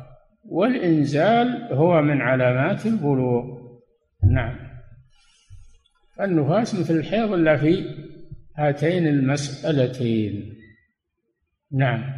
[0.45, 3.57] والإنزال هو من علامات البلوغ.
[4.31, 4.55] نعم.
[6.21, 7.85] النفاس مثل الحيض إلا في
[8.57, 10.53] هاتين المسألتين.
[11.71, 12.16] نعم.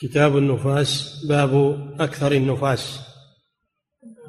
[0.00, 1.52] كتاب النفاس باب
[2.00, 3.06] أكثر النفاس.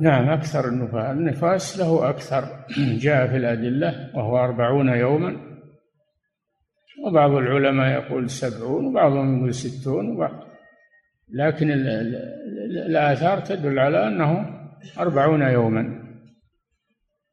[0.01, 1.17] نعم أكثر النفاس.
[1.17, 2.65] النفاس له أكثر.
[3.05, 5.37] جاء في الأدلة وهو أربعون يوما.
[7.05, 10.47] وبعض العلماء يقول سبعون وبعضهم يقول ستون وبعض.
[11.29, 11.71] لكن
[12.85, 14.45] الآثار تدل على أنه
[14.99, 16.03] أربعون يوما.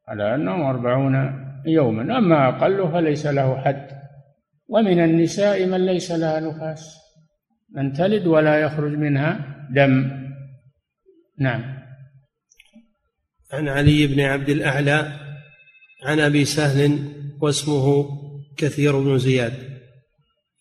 [0.09, 1.15] على أنه أربعون
[1.67, 2.19] يوما.
[2.19, 3.87] أما أقله فليس له حد.
[4.69, 7.04] ومن النساء من ليس لها نفاس.
[7.71, 10.11] من تلد ولا يخرج منها دم.
[11.39, 11.85] نعم.
[13.53, 15.13] عن علي بن عبد الأعلى
[16.05, 16.99] عن أبي سهل
[17.41, 18.09] واسمه
[18.57, 19.53] كثير بن زياد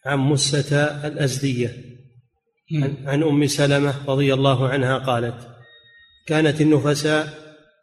[0.06, 0.78] عن مسة
[1.08, 1.74] الأزدية
[3.06, 5.48] عن أم سلمة رضي الله عنها قالت
[6.28, 7.28] كانت النفساء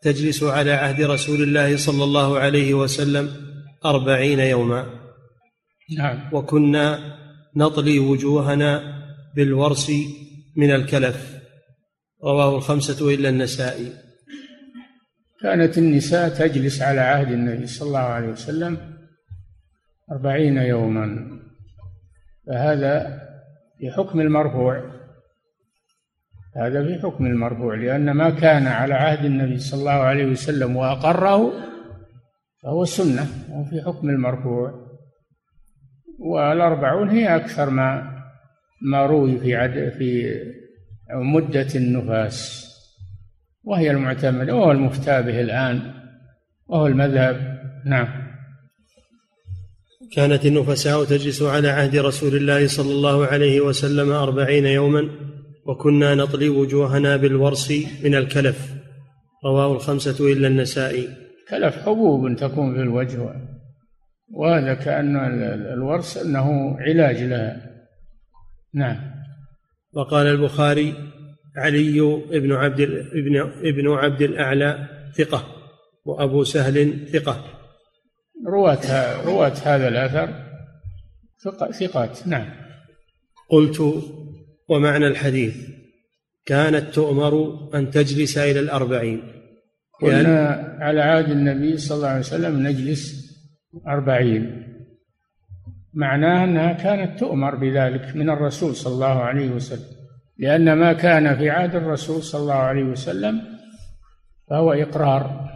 [0.03, 3.31] تجلس على عهد رسول الله صلى الله عليه وسلم
[3.85, 4.87] أربعين يوما.
[5.99, 6.31] نعم.
[6.33, 7.17] وكنا
[7.57, 9.00] نطلي وجوهنا
[9.37, 9.91] بالورس
[10.57, 11.41] من الكلف.
[12.25, 13.93] رواه الخمسة إلا النسائي.
[15.43, 18.97] كانت النساء تجلس على عهد النبي صلى الله عليه وسلم
[20.13, 21.39] أربعين يوما.
[22.47, 23.21] فهذا
[23.79, 25.01] في حكم المرفوع.
[26.57, 31.53] هذا في حكم المرفوع لأن ما كان على عهد النبي صلى الله عليه وسلم وأقره
[32.63, 34.91] فهو سنة وفي حكم المرفوع.
[36.19, 38.20] والأربعون هي أكثر ما
[38.83, 40.35] ما روي في عد في
[41.15, 42.67] مدة النفاس
[43.65, 45.93] وهي المعتمدة وهو المفتى به الآن
[46.67, 47.61] وهو المذهب.
[47.87, 48.09] نعم.
[50.13, 55.09] كانت النفساء تجلس على عهد رسول الله صلى الله عليه وسلم أربعين يوما
[55.67, 57.73] وكنا نطلي وجوهنا بالورس
[58.05, 58.75] من الكلف.
[59.45, 61.09] رواه الخمسة إلا النسائي.
[61.49, 63.35] كلف حبوب تكون في الوجه
[64.33, 65.17] وهذا كأن
[65.75, 67.70] الورس أنه علاج لها.
[68.75, 68.97] نعم.
[69.93, 70.95] وقال البخاري
[71.57, 72.01] علي
[72.31, 72.81] بن عبد
[73.13, 75.47] ابن ابن عبد الأعلى ثقة
[76.05, 77.45] وأبو سهل ثقة.
[78.47, 80.51] رواة رواة هذا الأثر.
[81.81, 82.29] ثقات.
[82.29, 82.51] نعم.
[83.51, 84.05] قلت
[84.69, 85.57] ومعنى الحديث
[86.47, 87.35] كانت تؤمر
[87.75, 89.23] أن تجلس إلى الأربعين.
[90.01, 90.49] كنا
[90.81, 93.31] على عهد النبي صلى الله عليه وسلم نجلس
[93.87, 94.70] أربعين.
[95.95, 99.97] معناه أنها كانت تؤمر بذلك من الرسول صلى الله عليه وسلم.
[100.39, 103.43] لأن ما كان في عهد الرسول صلى الله عليه وسلم
[104.51, 105.51] فهو إقرار.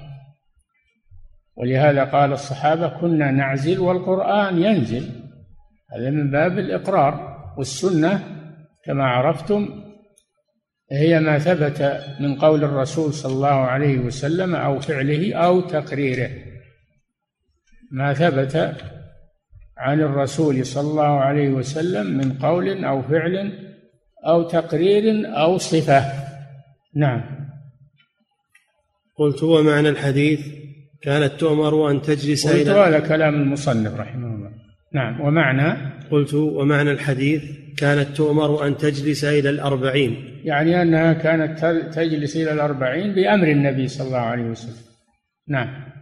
[1.56, 5.10] ولهذا قال الصحابة كنا نعزل والقرآن ينزل.
[5.92, 7.34] هذا من باب الإقرار.
[7.58, 8.22] والسنة
[8.84, 9.84] كما عرفتم
[10.92, 16.30] هي ما ثبت من قول الرسول صلى الله عليه وسلم أو فعله أو تقريره.
[17.90, 18.76] ما ثبت
[19.78, 23.52] عن الرسول صلى الله عليه وسلم من قول أو فعل
[24.26, 26.04] أو تقرير أو صفة.
[26.94, 27.22] نعم.
[29.16, 30.40] قلت ومعنى الحديث؟
[31.02, 34.50] كانت تؤمر أن تجلس قلت هذا كلام المصنف رحمه الله.
[34.92, 35.20] نعم.
[35.20, 37.42] ومعنى؟ قلت ومعنى الحديث؟
[37.76, 40.40] كانت تؤمر أن تجلس إلى الأربعين.
[40.44, 41.64] يعني أنها كانت
[41.94, 44.84] تجلس إلى الأربعين بأمر النبي صلى الله عليه وسلم.
[45.48, 45.93] نعم.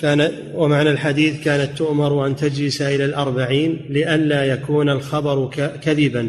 [0.00, 5.50] كان ومعنى الحديث كانت تؤمر أن تجلس إلى الأربعين لئلا يكون الخبر
[5.82, 6.28] كذبا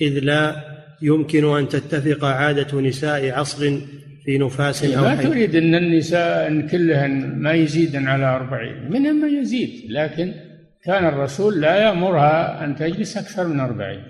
[0.00, 0.56] إذ لا
[1.02, 3.80] يمكن أن تتفق عادة نساء عصر
[4.24, 9.28] في نفاس أو ما تريد أن النساء أن كلهن ما يزيدن على أربعين منهم ما
[9.28, 10.32] يزيد لكن
[10.84, 14.02] كان الرسول لا يأمرها أن تجلس أكثر من أربعين.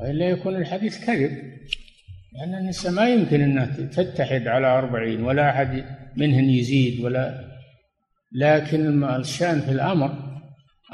[0.00, 1.30] وإلا يكون الحديث كذب
[2.32, 5.84] لأن النساء ما يمكن أنها تتحد على أربعين ولا أحد
[6.16, 7.47] منهن يزيد ولا
[8.32, 10.10] لكن الشأن في الأمر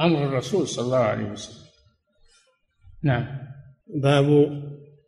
[0.01, 1.65] أمر الرسول صلى الله عليه وسلم.
[3.03, 3.27] نعم.
[4.03, 4.27] باب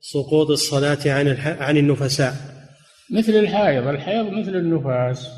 [0.01, 1.29] سقوط الصلاة عن
[1.61, 2.35] عن النفساء.
[3.13, 3.87] مثل الحائض.
[3.87, 5.31] الحيض مثل النفاس.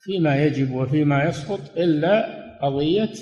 [0.00, 2.26] فيما يجب وفيما يسقط إلا
[2.62, 3.12] قضية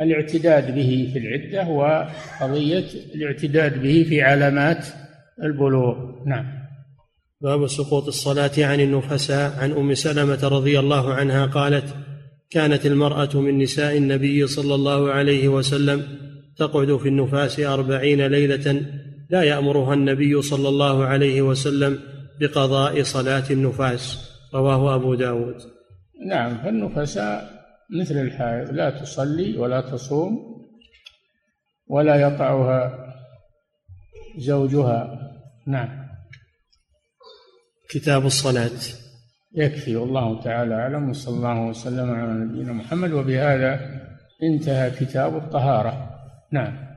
[0.00, 4.86] الاعتداد به في العدة وقضية الاعتداد به في علامات
[5.42, 5.96] البلوغ.
[6.26, 6.59] نعم.
[7.42, 11.94] باب سقوط الصلاة عن النفساء عن أم سلمة رضي الله عنها قالت
[12.50, 16.02] كانت المرأة من نساء النبي صلى الله عليه وسلم
[16.56, 18.82] تقعد في النفاس أربعين ليلة
[19.30, 21.98] لا يأمرها النبي صلى الله عليه وسلم
[22.40, 24.30] بقضاء صلاة النفاس.
[24.54, 25.56] رواه أبو داود.
[26.26, 27.50] نعم فالنفساء
[28.00, 30.38] مثل الحائض لا تصلي ولا تصوم
[31.86, 33.12] ولا يطعها
[34.38, 35.18] زوجها.
[35.66, 35.99] نعم.
[37.90, 38.80] كتاب الصلاة.
[39.54, 43.12] يكفي والله تعالى أعلم وصلى الله وسلم على نبينا محمد.
[43.12, 43.80] وبهذا
[44.42, 46.10] انتهى كتاب الطهارة.
[46.52, 46.90] نعم.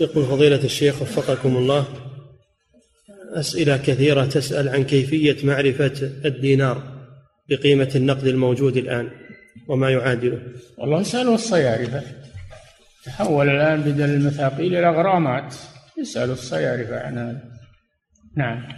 [0.00, 1.86] يقول فضيلة الشيخ وفقكم الله
[3.34, 6.82] أسئلة كثيرة تسأل عن كيفية معرفة الدينار
[7.48, 9.10] بقيمة النقد الموجود الآن
[9.68, 10.42] وما يعادله.
[10.78, 12.23] والله اسألوا الصيارفة.
[13.06, 15.54] تحول الآن بدل المثاقيل إلى غرامات.
[16.02, 17.42] اسألوا الصيارفة عن هذا
[18.36, 18.68] نعم.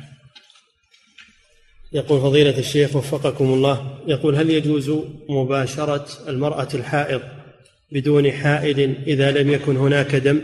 [1.93, 4.93] يقول فضيلة الشيخ وفقكم الله يقول هل يجوز
[5.29, 7.23] مباشرة المرأة الحائض
[7.93, 10.41] بدون حائل إذا لم يكن هناك دم؟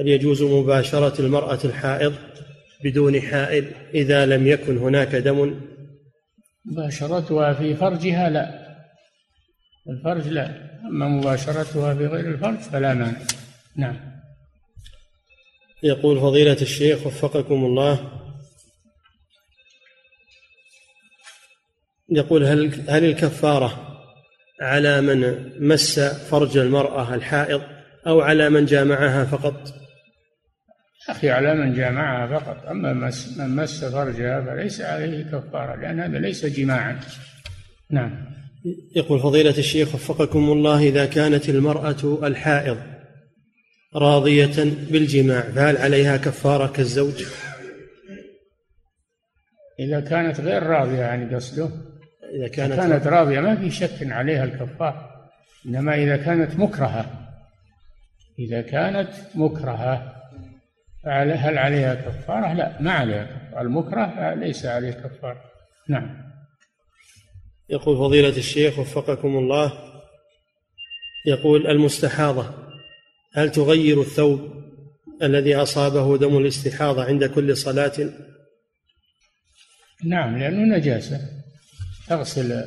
[0.00, 2.14] هل يجوز مباشرة المرأة الحائض
[2.84, 5.60] بدون حائل إذا لم يكن هناك دم؟
[6.64, 8.66] مباشرتها في فرجها لا.
[9.88, 10.75] الفرج لا.
[10.86, 13.18] أما مباشرتها في غير الفرج فلا مانع.
[13.76, 13.96] نعم.
[15.82, 18.22] يقول فضيلة الشيخ وفقكم الله.
[22.08, 23.98] يقول هل هل الكفارة
[24.60, 27.62] على من مس فرج المرأة الحائض
[28.06, 29.74] أو على من جامعها فقط؟
[31.08, 32.66] أخي على من جامعها فقط.
[32.66, 37.00] أما مس من مس فرجها فليس عليه كفارة لأن هذا ليس جماعا.
[37.90, 38.26] نعم.
[38.96, 42.78] يقول فضيلة الشيخ وفقكم الله إذا كانت المرأة الحائض
[43.94, 47.24] راضية بالجماع فهل عليها كفارة كالزوج؟
[49.80, 51.70] إذا كانت غير راضية يعني قصده.
[52.34, 55.10] إذا كانت, كانت راضية ما في شك عليها الكفارة
[55.66, 57.28] إنما إذا كانت مكرهة.
[58.38, 60.12] إذا كانت مكرهة
[61.06, 63.62] هل عليها كفارة؟ لا ما عليها كفارة.
[63.62, 65.40] المكره ليس عليه كفارة.
[65.88, 66.25] نعم.
[67.68, 69.72] يقول فضيلة الشيخ وفقكم الله
[71.26, 72.54] يقول المستحاضة
[73.32, 74.56] هل تغير الثوب
[75.22, 77.92] الذي أصابه دم الاستحاضة عند كل صلاة؟
[80.04, 81.20] نعم لأنه نجاسة.
[82.08, 82.64] تغسل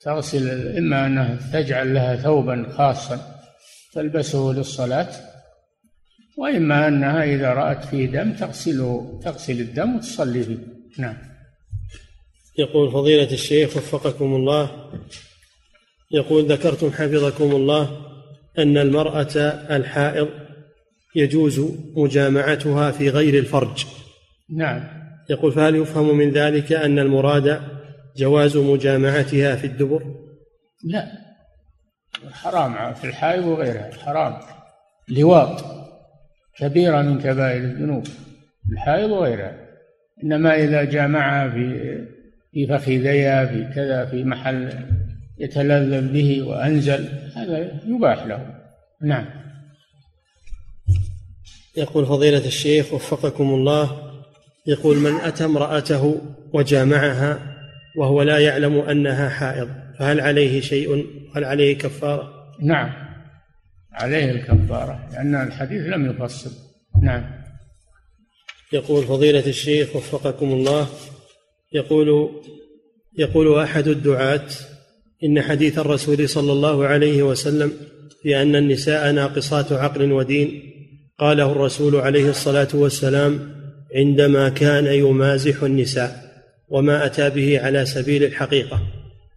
[0.00, 3.40] تغسل إما أنها تجعل لها ثوبا خاصا
[3.92, 5.10] تلبسه للصلاة
[6.38, 10.58] وإما أنها إذا رأت فيه دم تغسله تغسل الدم وتصلي فيه
[10.98, 11.33] نعم.
[12.58, 14.90] يقول فضيلة الشيخ وفقكم الله
[16.10, 18.04] يقول ذكرتم حفظكم الله
[18.58, 19.36] أن المرأة
[19.76, 20.28] الحائض
[21.16, 21.60] يجوز
[21.96, 23.86] مجامعتها في غير الفرج.
[24.56, 24.84] نعم.
[25.30, 27.60] يقول فهل يفهم من ذلك أن المراد
[28.16, 30.02] جواز مجامعتها في الدبر؟
[30.84, 31.12] لا.
[32.32, 33.90] حرام في الحائض وغيرها.
[34.04, 34.40] حرام.
[35.08, 35.64] لواط.
[36.58, 38.06] كبيرة من كبائر الذنوب.
[38.72, 39.56] الحائض وغيرها.
[40.24, 42.13] إنما إذا جامعها في
[42.54, 44.72] في فخذيها في كذا في محل
[45.38, 47.08] يتلذذ به وأنزل.
[47.36, 48.54] هذا يباح له.
[49.02, 49.26] نعم.
[51.76, 54.12] يقول فضيلة الشيخ وفقكم الله
[54.66, 56.20] يقول من أتى امرأته
[56.52, 57.56] وجامعها
[57.96, 62.92] وهو لا يعلم أنها حائض فهل عليه شيء؟ هل عليه كفارة؟ نعم.
[63.92, 66.50] عليه الكفارة لأن الحديث لم يفصل.
[67.02, 67.24] نعم.
[68.72, 70.88] يقول فضيلة الشيخ وفقكم الله
[71.74, 72.30] يقول
[73.18, 74.48] يقول أحد الدعاة
[75.24, 77.72] إن حديث الرسول صلى الله عليه وسلم
[78.22, 80.62] في أن النساء ناقصات عقل ودين
[81.18, 83.54] قاله الرسول عليه الصلاة والسلام
[83.96, 86.10] عندما كان يمازح النساء
[86.68, 88.80] وما أتى به على سبيل الحقيقة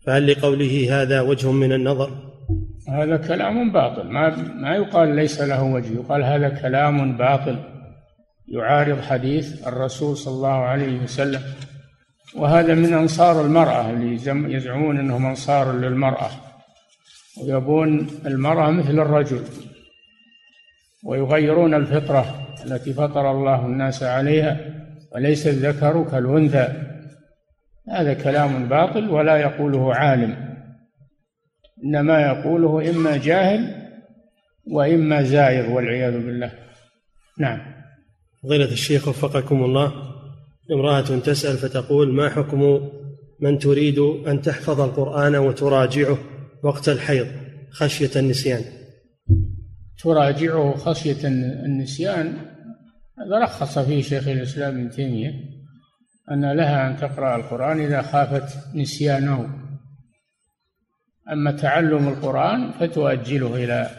[0.06, 2.10] فهل لقوله هذا وجه من النظر؟
[2.90, 4.08] هذا كلام باطل.
[4.08, 7.58] ما ما يقال ليس له وجه يقال هذا كلام باطل.
[8.48, 11.42] يعارض حديث الرسول صلى الله عليه وسلم.
[12.38, 14.16] وهذا من أنصار المرأة اللي
[14.54, 16.30] يزعمون أنهم أنصار للمرأة
[17.42, 19.44] ويبون المرأة مثل الرجل
[21.04, 24.58] ويغيرون الفطرة التي فطر الله الناس عليها
[25.16, 26.68] وليس الذكر كالأنثى.
[27.90, 30.58] هذا كلام باطل ولا يقوله عالم.
[31.84, 33.92] إنما يقوله إما جاهل
[34.72, 36.52] وإما زائر والعياذ بالله.
[37.40, 37.60] نعم.
[38.44, 40.17] فضيلة الشيخ وفقكم الله.
[40.72, 42.90] امرأة تسأل فتقول ما حكم
[43.40, 46.18] من تريد أن تحفظ القرآن وتراجعه
[46.64, 47.28] وقت الحيض
[47.72, 48.62] خشية النسيان؟
[50.04, 51.28] تراجعه خشية
[51.66, 52.28] النسيان؟
[53.20, 55.32] هذا رخص فيه شيخ الإسلام ابن تيمية
[56.32, 59.50] أن لها أن تقرأ القرآن إذا خافت نسيانه.
[61.32, 63.90] أما تعلم القرآن فتؤجله إلى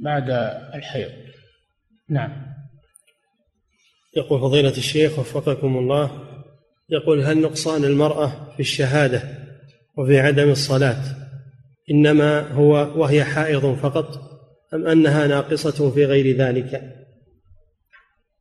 [0.00, 0.30] بعد
[0.74, 1.10] الحيض.
[2.08, 2.53] نعم.
[4.16, 6.10] يقول فضيلة الشيخ وفقكم الله
[6.90, 9.22] يقول هل نقصان المرأة في الشهادة
[9.96, 11.02] وفي عدم الصلاة
[11.90, 14.20] إنما هو وهي حائض فقط
[14.74, 16.82] أم أنها ناقصة في غير ذلك؟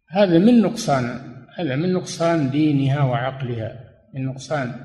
[0.09, 4.76] هذا من نقصان هذا من نقصان دينها وعقلها من نقصان.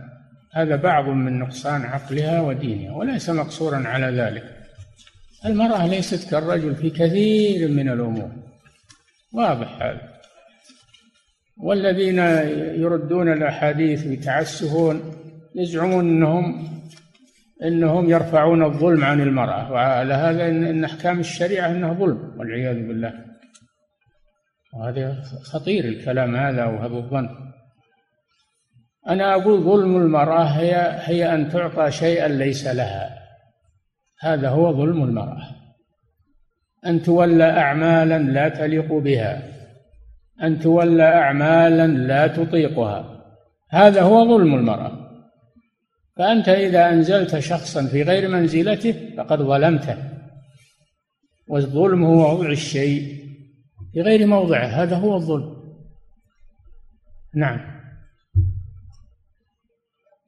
[0.53, 4.45] هذا بعض من نقصان عقلها ودينها وليس مقصورا على ذلك.
[5.47, 8.31] المرأة ليست كالرجل في كثير من الأمور.
[9.33, 10.18] واضح هذا.
[11.63, 12.19] والذين
[12.83, 15.03] يردون الأحاديث ويتعسفون
[15.55, 16.69] يزعمون أنهم
[17.65, 19.73] أنهم يرفعون الظلم عن المرأة.
[19.73, 23.13] وعلى هذا إن أحكام الشريعة أنها ظلم والعياذ بالله.
[24.75, 27.29] وهذا خطير الكلام هذا وهذا الظن.
[29.09, 33.19] أنا أقول ظلم المرأة هي هي أن تعطى شيئا ليس لها.
[34.21, 35.43] هذا هو ظلم المرأة.
[36.87, 39.58] أن تولى أعمالا لا تليق بها.
[40.43, 43.25] أن تولى أعمالا لا تطيقها.
[43.71, 45.09] هذا هو ظلم المرأة.
[46.17, 49.97] فأنت إذا أنزلت شخصا في غير منزلته فقد ظلمته.
[51.49, 53.25] والظلم هو وضع الشيء
[53.93, 54.67] في غير موضعه.
[54.67, 55.59] هذا هو الظلم.
[57.35, 57.79] نعم.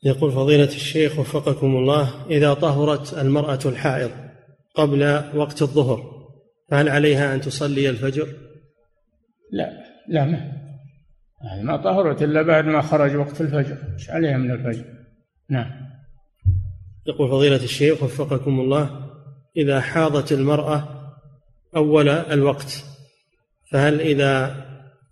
[0.03, 4.11] يقول فضيلة الشيخ وفقكم الله إذا طهرت المرأة الحائض
[4.75, 6.21] قبل وقت الظهر
[6.71, 8.29] فهل عليها أن تصلي الفجر؟
[9.53, 9.90] لا.
[10.11, 10.53] لا ما.
[11.63, 13.77] ما طهرت إلا بعد ما خرج وقت الفجر.
[13.93, 14.85] إيش عليها من الفجر؟
[15.49, 15.71] نعم.
[17.07, 19.11] يقول فضيلة الشيخ وفقكم الله
[19.57, 20.89] إذا حاضت المرأة
[21.77, 22.85] أول الوقت
[23.71, 24.65] فهل إذا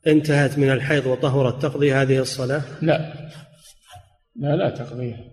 [0.07, 3.14] انتهت من الحيض وطهرت تقضي هذه الصلاة؟ لا.
[4.36, 5.24] لا لا تقضيها.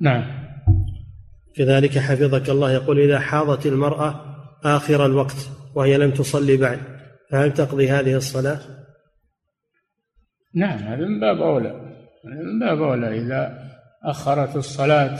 [0.00, 0.48] نعم.
[1.56, 4.20] كذلك حفظك الله يقول إذا حاضت المرأة
[4.64, 6.97] آخر الوقت وهي لم تصلي بعد.
[7.30, 8.60] فهل تقضي هذه الصلاة؟
[10.54, 11.72] نعم هذا من باب أولى.
[12.24, 13.18] من باب أولى.
[13.18, 13.68] إذا
[14.04, 15.18] أخرت الصلاة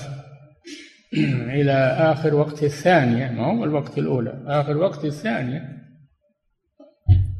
[1.58, 1.72] إلى
[2.12, 5.78] آخر وقت الثانية ما هو الوقت الأولى آخر وقت الثانية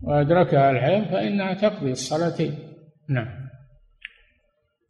[0.03, 2.59] وأدركها الحيض فإنها تقضي الصلاتين.
[3.09, 3.49] نعم.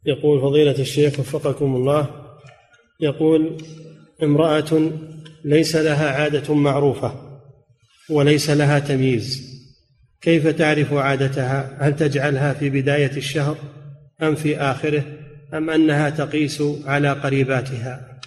[0.05, 2.09] يقول فضيلة الشيخ وفقكم الله
[2.99, 3.57] يقول
[4.23, 4.91] امرأة
[5.45, 7.41] ليس لها عادة معروفة
[8.09, 9.48] وليس لها تمييز.
[10.21, 13.57] كيف تعرف عادتها؟ هل تجعلها في بداية الشهر
[14.21, 15.03] أم في آخره؟
[15.53, 18.19] أم أنها تقيس على قريباتها؟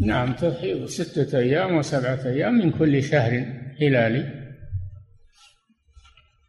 [0.00, 0.32] نعم.
[0.32, 3.46] تحيض ستة أيام وسبعة أيام من كل شهر
[3.80, 4.44] هلالي.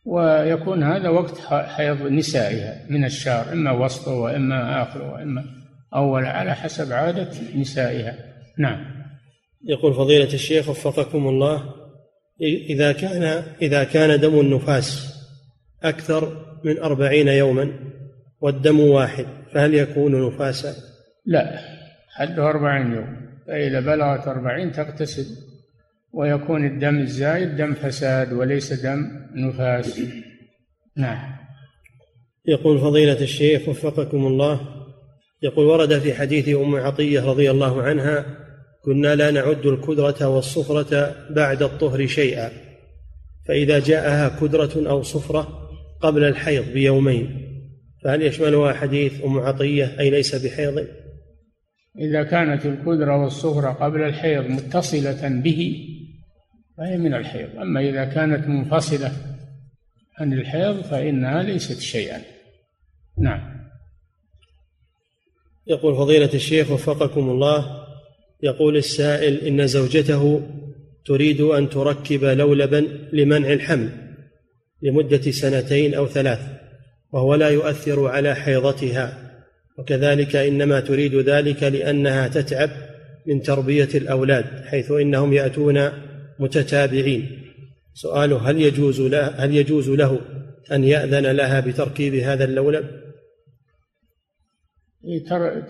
[0.05, 5.45] ويكون هذا وقت حيض نسائها من الشهر إما وسطه وإما آخره وإما
[5.95, 8.15] أول على حسب عادة نسائها.
[8.57, 8.86] نعم.
[9.63, 11.84] يقول فضيلة الشيخ وفقكم الله
[12.41, 15.15] إذا كان إذا كان دم النفاس
[15.83, 17.73] أكثر من أربعين يوما
[18.41, 20.73] والدم واحد فهل يكون نفاسا؟
[21.25, 21.59] لا
[22.15, 25.25] حده أربعين يوم فإذا بلغت أربعين تغتسل
[26.13, 30.01] ويكون الدم الزايد دم فساد وليس دم نفاس
[30.97, 31.36] نعم
[32.45, 34.59] يقول فضيلة الشيخ وفقكم الله
[35.41, 38.45] يقول ورد في حديث أم عطية رضي الله عنها
[38.86, 42.51] كنا لا نعد الكدرة والصفرة بعد الطهر شيئا
[43.47, 45.69] فإذا جاءها كدرة أو صفرة
[46.01, 47.41] قبل الحيض بيومين
[48.03, 50.88] فهل يشملها حديث أم عطية أي ليس بحيض؟
[51.99, 55.88] إذا كانت الكدرة والصفرة قبل الحيض متصلة به
[56.77, 59.11] فهي من الحيض أما إذا كانت منفصلة
[60.19, 62.21] عن الحيض فإنها ليست شيئا.
[63.17, 63.55] نعم.
[65.67, 67.84] يقول فضيلة الشيخ وفقكم الله
[68.43, 70.41] يقول السائل إن زوجته
[71.05, 73.89] تريد أن تركب لولبا لمنع الحمل
[74.81, 76.39] لمدة سنتين أو ثلاث
[77.11, 79.17] وهو لا يؤثر على حيضتها
[79.77, 82.69] وكذلك إنما تريد ذلك لأنها تتعب
[83.27, 85.89] من تربية الأولاد حيث إنهم يأتون
[86.39, 87.41] متتابعين
[87.93, 90.19] سؤاله هل يجوز له هل يجوز له
[90.71, 93.05] أن يأذن لها بتركيب هذا اللولب؟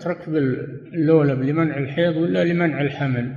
[0.00, 3.32] تركب اللولب لمنع الحيض ولا لمنع الحمل؟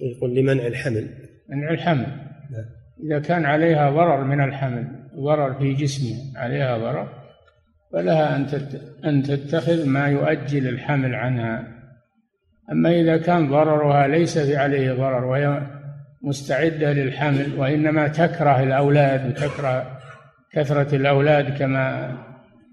[0.00, 1.08] يقول لمنع الحمل
[1.48, 2.06] منع الحمل
[2.50, 2.64] نعم.
[3.04, 4.86] إذا كان عليها ضرر من الحمل
[5.16, 7.08] ضرر في جسمها عليها ضرر
[7.92, 8.46] فلها أن
[9.04, 11.78] أن تتخذ ما يؤجل الحمل عنها
[12.72, 15.62] أما إذا كان ضررها ليس في عليه ضرر وهي
[16.22, 19.98] مستعدة للحمل وإنما تكره الأولاد وتكره
[20.52, 22.16] كثرة الأولاد كما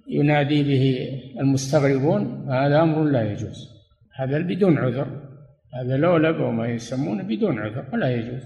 [0.08, 3.70] ينادي به المستغربون هذا أمر لا يجوز.
[4.16, 5.08] هذا بدون عذر.
[5.74, 8.44] هذا لولب وما يسمونه بدون عذر ولا يجوز.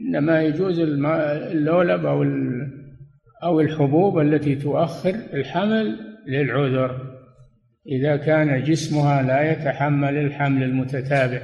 [0.00, 2.24] إنما يجوز اللولب أو
[3.42, 5.96] أو الحبوب التي تؤخر الحمل
[6.26, 7.18] للعذر.
[7.86, 11.40] إذا كان جسمها لا يتحمل الحمل المتتابع.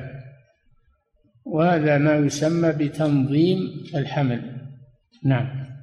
[1.45, 3.59] وهذا ما يسمى بتنظيم
[3.95, 4.41] الحمل.
[5.25, 5.74] نعم.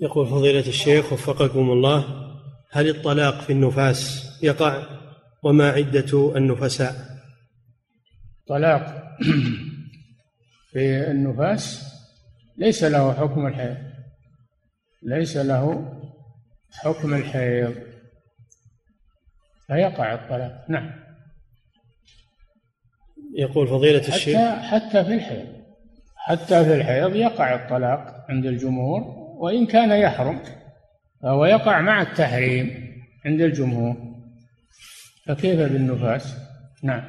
[0.00, 2.04] يقول فضيلة الشيخ وفقكم الله
[2.70, 4.86] هل الطلاق في النفاس يقع
[5.42, 6.94] وما عدة النفساء؟
[8.48, 9.16] طلاق
[10.72, 11.92] في النفاس
[12.56, 13.76] ليس له حكم الحيض
[15.02, 15.92] ليس له
[16.72, 17.74] حكم الحيض
[19.66, 20.90] فيقع الطلاق نعم.
[23.34, 25.46] يقول فضيلة الشيخ حتى حتى في الحيض
[26.16, 30.40] حتى في الحيض يقع الطلاق عند الجمهور وإن كان يحرم
[31.22, 33.96] فهو يقع مع التحريم عند الجمهور.
[35.26, 36.34] فكيف بالنفاس؟
[36.82, 37.02] نعم.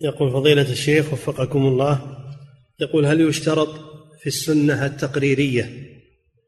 [0.00, 2.00] يقول فضيلة الشيخ وفقكم الله
[2.80, 3.68] يقول هل يشترط
[4.20, 5.70] في السنة التقريرية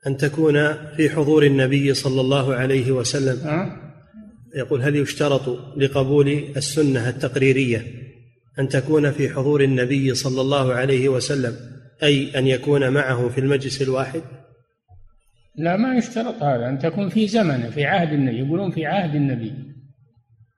[0.07, 3.86] أن تكون في حضور النبي صلى الله عليه وسلم؟ أه؟
[4.57, 7.86] يقول هل يشترط لقبول السنة التقريرية
[8.59, 13.82] أن تكون في حضور النبي صلى الله عليه وسلم أي أن يكون معه في المجلس
[13.82, 14.22] الواحد؟
[15.57, 18.38] لا ما يشترط هذا أن تكون في زمنه في عهد النبي.
[18.38, 19.53] يقولون في عهد النبي.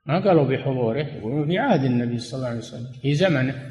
[0.07, 3.70] ما قالوا بحضوره يقولون في عهد النبي صلى الله عليه وسلم في زمنه.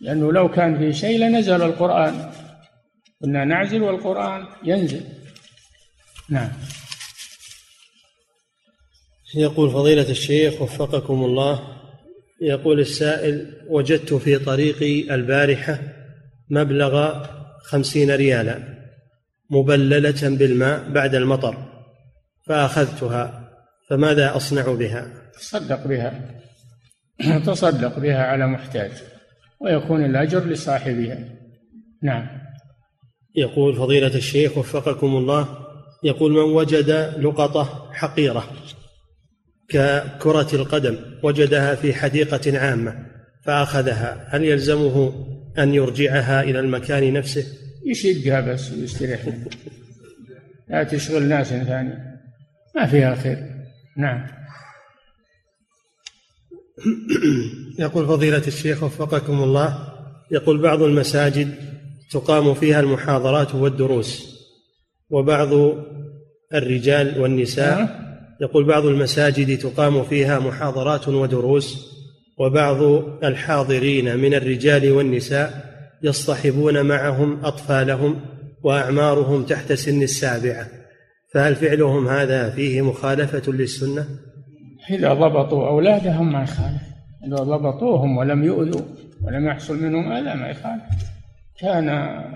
[0.00, 2.32] لأنه لو كان في شيء لنزل القرآن.
[3.20, 5.04] كنا نعزل والقرآن ينزل.
[6.28, 6.50] نعم.
[9.34, 11.80] يقول فضيلة الشيخ وفقكم الله
[12.40, 15.78] يقول السائل وجدت في طريقي البارحة
[16.50, 17.24] مبلغ
[17.62, 18.58] خمسين ريالا
[19.50, 21.56] مبللة بالماء بعد المطر
[22.46, 23.50] فأخذتها
[23.88, 26.20] فماذا أصنع بها؟ تصدق بها
[27.46, 28.90] تصدق بها على محتاج
[29.60, 31.18] ويكون الأجر لصاحبها.
[32.02, 32.26] نعم.
[33.36, 35.48] يقول فضيلة الشيخ وفقكم الله
[36.04, 38.44] يقول من وجد لقطة حقيرة
[39.68, 43.06] ككرة القدم وجدها في حديقة عامة
[43.44, 45.12] فأخذها هل يلزمه
[45.58, 47.44] أن يرجعها إلى المكان نفسه؟
[47.84, 49.28] يشقها بس ويستريح
[50.68, 51.94] لا تشغل ناس ثاني
[52.76, 53.38] ما فيها خير
[53.96, 54.26] نعم
[57.78, 59.88] يقول فضيلة الشيخ وفقكم الله
[60.30, 61.54] يقول بعض المساجد
[62.10, 64.40] تقام فيها المحاضرات والدروس
[65.10, 65.48] وبعض
[66.54, 68.10] الرجال والنساء نعم.
[68.40, 71.99] يقول بعض المساجد تقام فيها محاضرات ودروس
[72.40, 72.82] وبعض
[73.24, 75.50] الحاضرين من الرجال والنساء
[76.02, 78.20] يصطحبون معهم أطفالهم
[78.62, 80.66] وأعمارهم تحت سن السابعة.
[81.34, 84.06] فهل فعلهم هذا فيه مخالفة للسنة؟
[84.90, 86.82] إذا ضبطوا أولادهم ما يخالف.
[87.26, 88.82] إذا ضبطوهم ولم يؤذوا
[89.22, 90.82] ولم يحصل منهم أذى ما يخالف.
[91.60, 91.88] كان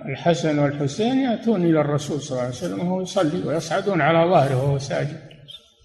[0.09, 4.79] الحسن والحسين يأتون إلى الرسول صلى الله عليه وسلم وهو يصلي ويصعدون على ظهره وهو
[4.79, 5.17] ساجد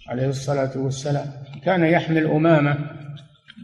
[0.09, 1.25] عليه الصلاة والسلام.
[1.65, 2.98] كان يحمل أمامة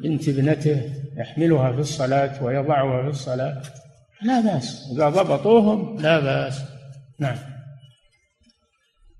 [0.04, 0.82] بنت ابنته
[1.18, 3.62] يحملها في الصلاة ويضعها في الصلاة.
[4.22, 4.92] لا بأس.
[4.96, 6.62] إذا ضبطوهم لا بأس.
[7.20, 7.38] نعم.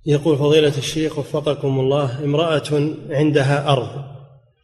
[0.06, 4.06] يقول فضيلة الشيخ وفقكم الله امرأة عندها أرض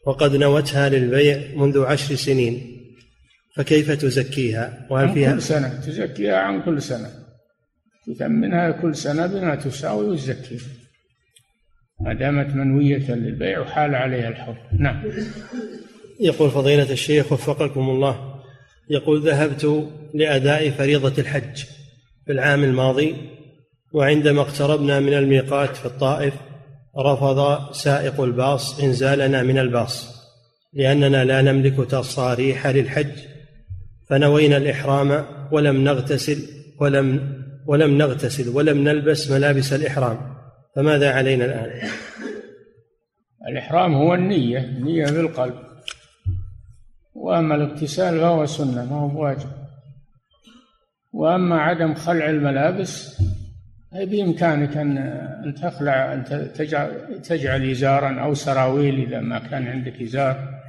[0.05, 2.77] وقد نوتها للبيع منذ عشر سنين
[3.55, 5.69] فكيف تزكيها؟ وهل فيها كل سنة.
[5.69, 7.09] تزكيها عن كل سنة.
[8.07, 10.81] تثمنها كل سنة بما تساوي وتزكيها
[12.01, 15.03] ما دامت منوية للبيع وحال عليها الحول نعم.
[16.21, 18.35] يقول فضيلة الشيخ وفقكم الله
[18.89, 21.63] يقول ذهبت لأداء فريضة الحج
[22.25, 23.15] في العام الماضي
[23.93, 26.33] وعندما اقتربنا من الميقات في الطائف
[26.97, 30.21] رفض سائق الباص إنزالنا من الباص
[30.73, 33.11] لأننا لا نملك تصاريح للحج
[34.09, 36.37] فنوينا الإحرام ولم نغتسل
[36.79, 40.35] ولم ولم نغتسل ولم نلبس ملابس الإحرام
[40.75, 41.89] فماذا علينا الآن؟
[43.47, 45.70] الإحرام هو النية النية بالقلب
[47.21, 49.49] وأما الاغتسال فهو سنة ما هو بواجب.
[51.13, 53.21] وأما عدم خلع الملابس
[53.95, 54.97] أي بإمكانك أن
[55.45, 56.23] أن تخلع أن
[56.55, 60.61] تجعل, تجعل إزارا أو سراويل إذا ما كان عندك إزار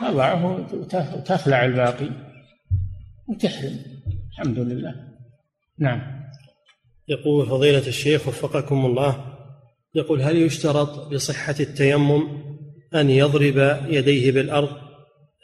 [0.00, 0.66] تضعه
[1.16, 2.10] وتخلع الباقي
[3.28, 3.78] وتحرم.
[4.30, 4.94] الحمد لله.
[5.78, 6.00] نعم.
[7.08, 9.24] يقول فضيلة الشيخ وفقكم الله
[9.94, 12.28] يقول هل يشترط لصحة التيمم
[12.94, 14.91] أن يضرب يديه بالأرض؟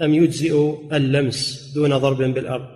[0.03, 2.69] أم يجزئ اللمس دون ضرب بالأرض؟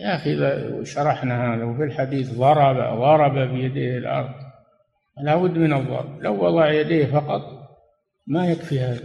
[0.00, 4.34] يا أخي إذا شرحنا هذا وفي الحديث ضرب ضرب بيديه الأرض.
[5.22, 6.22] لا بد من الضرب.
[6.22, 7.42] لو وضع يديه فقط
[8.26, 9.04] ما يكفي هذا.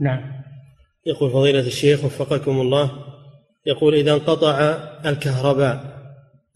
[0.00, 0.32] نعم.
[1.06, 2.90] يقول فضيلة الشيخ وفقكم الله
[3.66, 4.60] يقول إذا انقطع
[5.06, 5.94] الكهرباء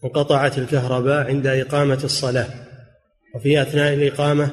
[0.03, 2.47] انقطعت الكهرباء عند إقامة الصلاة
[3.35, 4.51] وفي أثناء الإقامة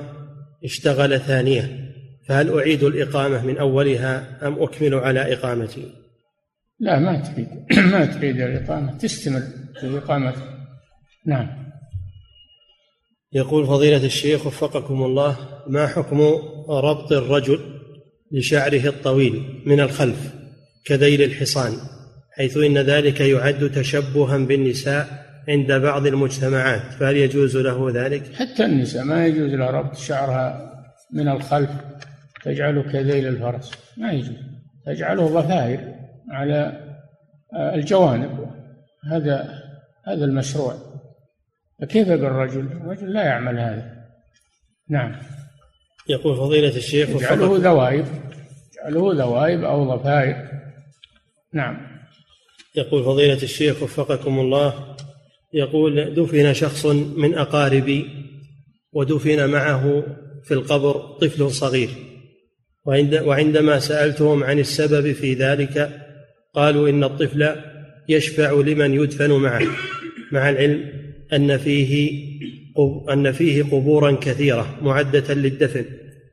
[0.64, 1.86] اشتغل ثانية.
[2.29, 5.93] فهل أعيد الإقامة من أولها أم أكمل على إقامتي؟
[6.81, 7.49] لا ما تعيد
[7.93, 8.99] ما تعيد الإقامة.
[8.99, 9.41] تستمر
[9.81, 10.43] في إقامته
[11.27, 11.49] نعم.
[13.33, 16.20] يقول فضيلة الشيخ وفقكم الله ما حكم
[16.68, 17.61] ربط الرجل
[18.33, 20.35] لشعره الطويل من الخلف
[20.85, 21.72] كذيل الحصان
[22.33, 29.05] حيث إن ذلك يعد تشبها بالنساء عند بعض المجتمعات؟ فهل يجوز له ذلك؟ حتى النساء
[29.05, 30.72] ما يجوز لها ربط شعرها
[31.12, 31.70] من الخلف
[32.47, 33.70] تجعله كذيل الفرس.
[33.97, 34.36] ما يجوز.
[34.86, 35.94] تجعله ضفائر
[36.30, 36.80] على
[37.74, 38.51] الجوانب.
[39.10, 39.62] هذا
[40.06, 40.74] هذا المشروع.
[41.81, 43.97] فكيف بالرجل؟ الرجل لا يعمل هذا.
[44.89, 45.16] نعم.
[46.09, 48.06] يقول فضيلة الشيخ وفقكم ذوائب.
[48.74, 50.48] يجعله ذوائب أو ضفائر.
[51.52, 51.77] نعم.
[52.77, 54.97] يقول فضيلة الشيخ وفقكم الله
[55.52, 56.86] يقول دفن شخص
[57.16, 58.06] من أقاربي
[58.93, 60.02] ودفن معه
[60.44, 62.06] في القبر طفل صغير.
[62.87, 65.91] وعند وعندما سألتهم عن السبب في ذلك
[66.55, 67.57] قالوا إن الطفل
[68.09, 69.67] يشفع لمن يدفن معه
[70.33, 70.85] مع العلم
[71.33, 72.27] أن فيه
[73.11, 75.85] أن فيه قبورا كثيرة معدة للدفن.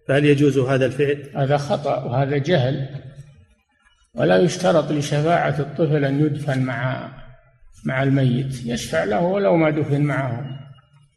[0.07, 2.89] فهل يجوز هذا الفعل؟ هذا خطأ وهذا جهل.
[4.15, 7.11] ولا يشترط لشفاعة الطفل أن يدفن مع
[7.85, 8.65] مع الميت.
[8.65, 10.59] يشفع له ولو ما دفن معه.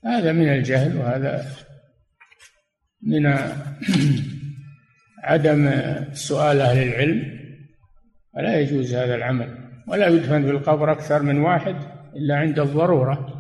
[0.05, 1.47] هذا من الجهل وهذا
[3.03, 3.27] من
[5.27, 5.71] عدم
[6.13, 7.23] سؤال أهل العلم
[8.35, 9.59] فلا يجوز هذا العمل
[9.89, 11.77] ولا يدفن في القبر أكثر من واحد
[12.17, 13.33] إلا عند الضرورة.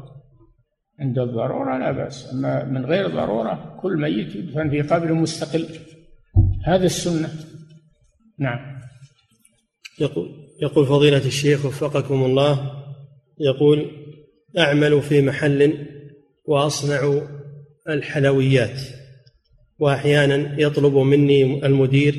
[1.00, 5.68] عند الضرورة لا بأس أما من غير ضرورة كل ميت يدفن في قبر مستقل.
[6.64, 7.28] هذا السنة.
[8.38, 8.80] نعم.
[10.00, 10.28] يقول
[10.62, 12.70] يقول فضيلة الشيخ وفقكم الله
[13.40, 13.90] يقول
[14.58, 15.86] أعمل في محل
[16.44, 17.20] وأصنع
[17.88, 18.80] الحلويات.
[19.78, 22.14] وأحيانا يطلب مني المدير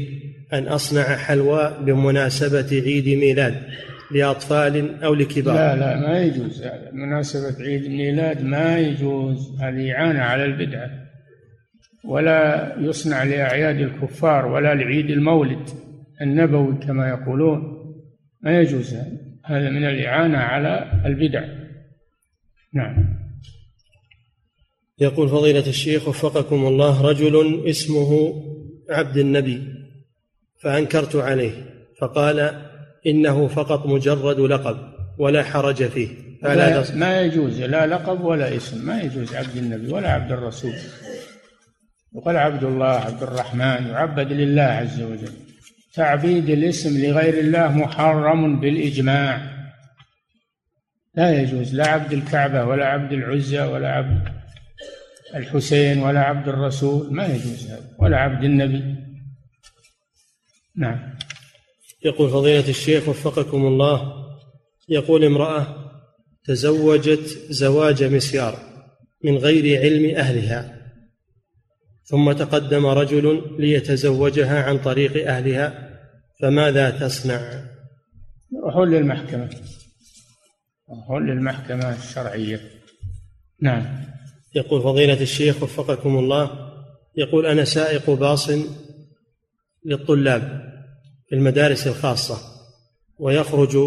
[0.54, 3.56] أن أصنع حلوى بمناسبة عيد ميلاد
[4.12, 5.56] لأطفال أو لكبار.
[5.56, 6.64] لا لا ما يجوز.
[6.64, 9.62] هذا مناسبة عيد الميلاد ما يجوز.
[9.62, 10.90] هذه إعانة على البدعة
[12.06, 15.70] ولا يصنع لأعياد الكفار ولا لعيد المولد
[16.22, 17.78] النبوي كما يقولون.
[18.42, 18.96] ما يجوز.
[19.46, 21.44] هذا من الإعانة على البدع.
[22.74, 23.27] نعم.
[25.00, 28.44] يقول فضيلة الشيخ وفقكم الله رجل اسمه
[28.90, 29.64] عبد النبي
[30.62, 31.52] فأنكرت عليه
[32.02, 32.62] فقال
[33.08, 34.78] إنه فقط مجرد لقب
[35.18, 36.08] ولا حرج فيه.
[36.44, 40.74] لا ما يجوز لا لقب ولا اسم ما يجوز عبد النبي ولا عبد الرسول.
[42.14, 45.34] وقال عبد الله عبد الرحمن يعبد لله عز وجل.
[45.94, 49.42] تعبيد الاسم لغير الله محرم بالإجماع.
[51.16, 54.38] لا يجوز لا عبد الكعبة ولا عبد العزى ولا عبد
[55.36, 58.96] الحسين ولا عبد الرسول ما يجوز هذا ولا عبد النبي.
[60.76, 61.18] نعم.
[62.06, 64.14] يقول فضيلة الشيخ وفقكم الله
[64.90, 65.92] يقول امرأة
[66.44, 68.60] تزوجت زواج مسيار
[69.24, 70.78] من غير علم أهلها
[72.04, 76.00] ثم تقدم رجل ليتزوجها عن طريق أهلها
[76.42, 77.68] فماذا تصنع؟
[78.52, 79.50] يروحون للمحكمة.
[80.90, 82.62] يروحون للمحكمة الشرعية.
[83.62, 84.07] نعم.
[84.56, 86.72] يقول فضيلة الشيخ وفقكم الله
[87.18, 88.50] يقول أنا سائق باص
[89.86, 90.74] للطلاب
[91.30, 92.38] في المدارس الخاصة
[93.20, 93.78] ويخرج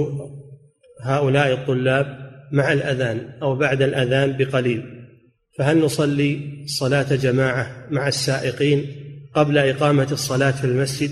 [1.02, 5.06] هؤلاء الطلاب مع الأذان أو بعد الأذان بقليل
[5.58, 8.86] فهل نصلي صلاة جماعة مع السائقين
[9.34, 11.10] قبل إقامة الصلاة في المسجد؟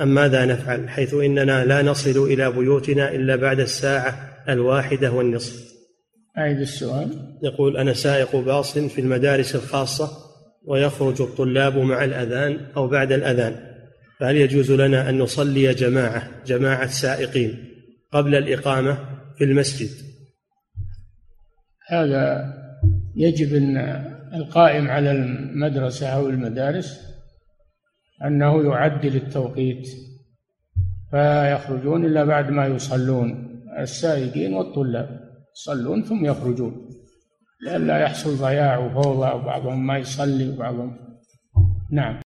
[0.00, 5.75] أم ماذا نفعل؟ حيث إننا لا نصل إلى بيوتنا إلا بعد الساعة الواحدة والنصف.
[6.38, 7.38] أعيد السؤال.
[7.42, 10.10] يقول أنا سائق باص في المدارس الخاصة
[10.66, 13.56] ويخرج الطلاب مع الأذان أو بعد الأذان
[14.20, 17.64] فهل يجوز لنا أن نصلي جماعة جماعة سائقين
[18.12, 18.98] قبل الإقامة
[19.38, 19.90] في المسجد؟
[21.88, 22.54] هذا
[23.16, 23.76] يجب أن
[24.34, 27.00] القائم على المدرسة أو المدارس
[28.24, 29.88] أنه يعدل التوقيت
[31.10, 35.25] فيخرجون إلا بعد ما يصلون السائقين والطلاب.
[35.56, 36.88] يصلون ثم يخرجون.
[37.66, 40.96] لئلا يحصل ضياع وفوضى وبعضهم ما يصلي وبعضهم.
[41.90, 42.25] نعم.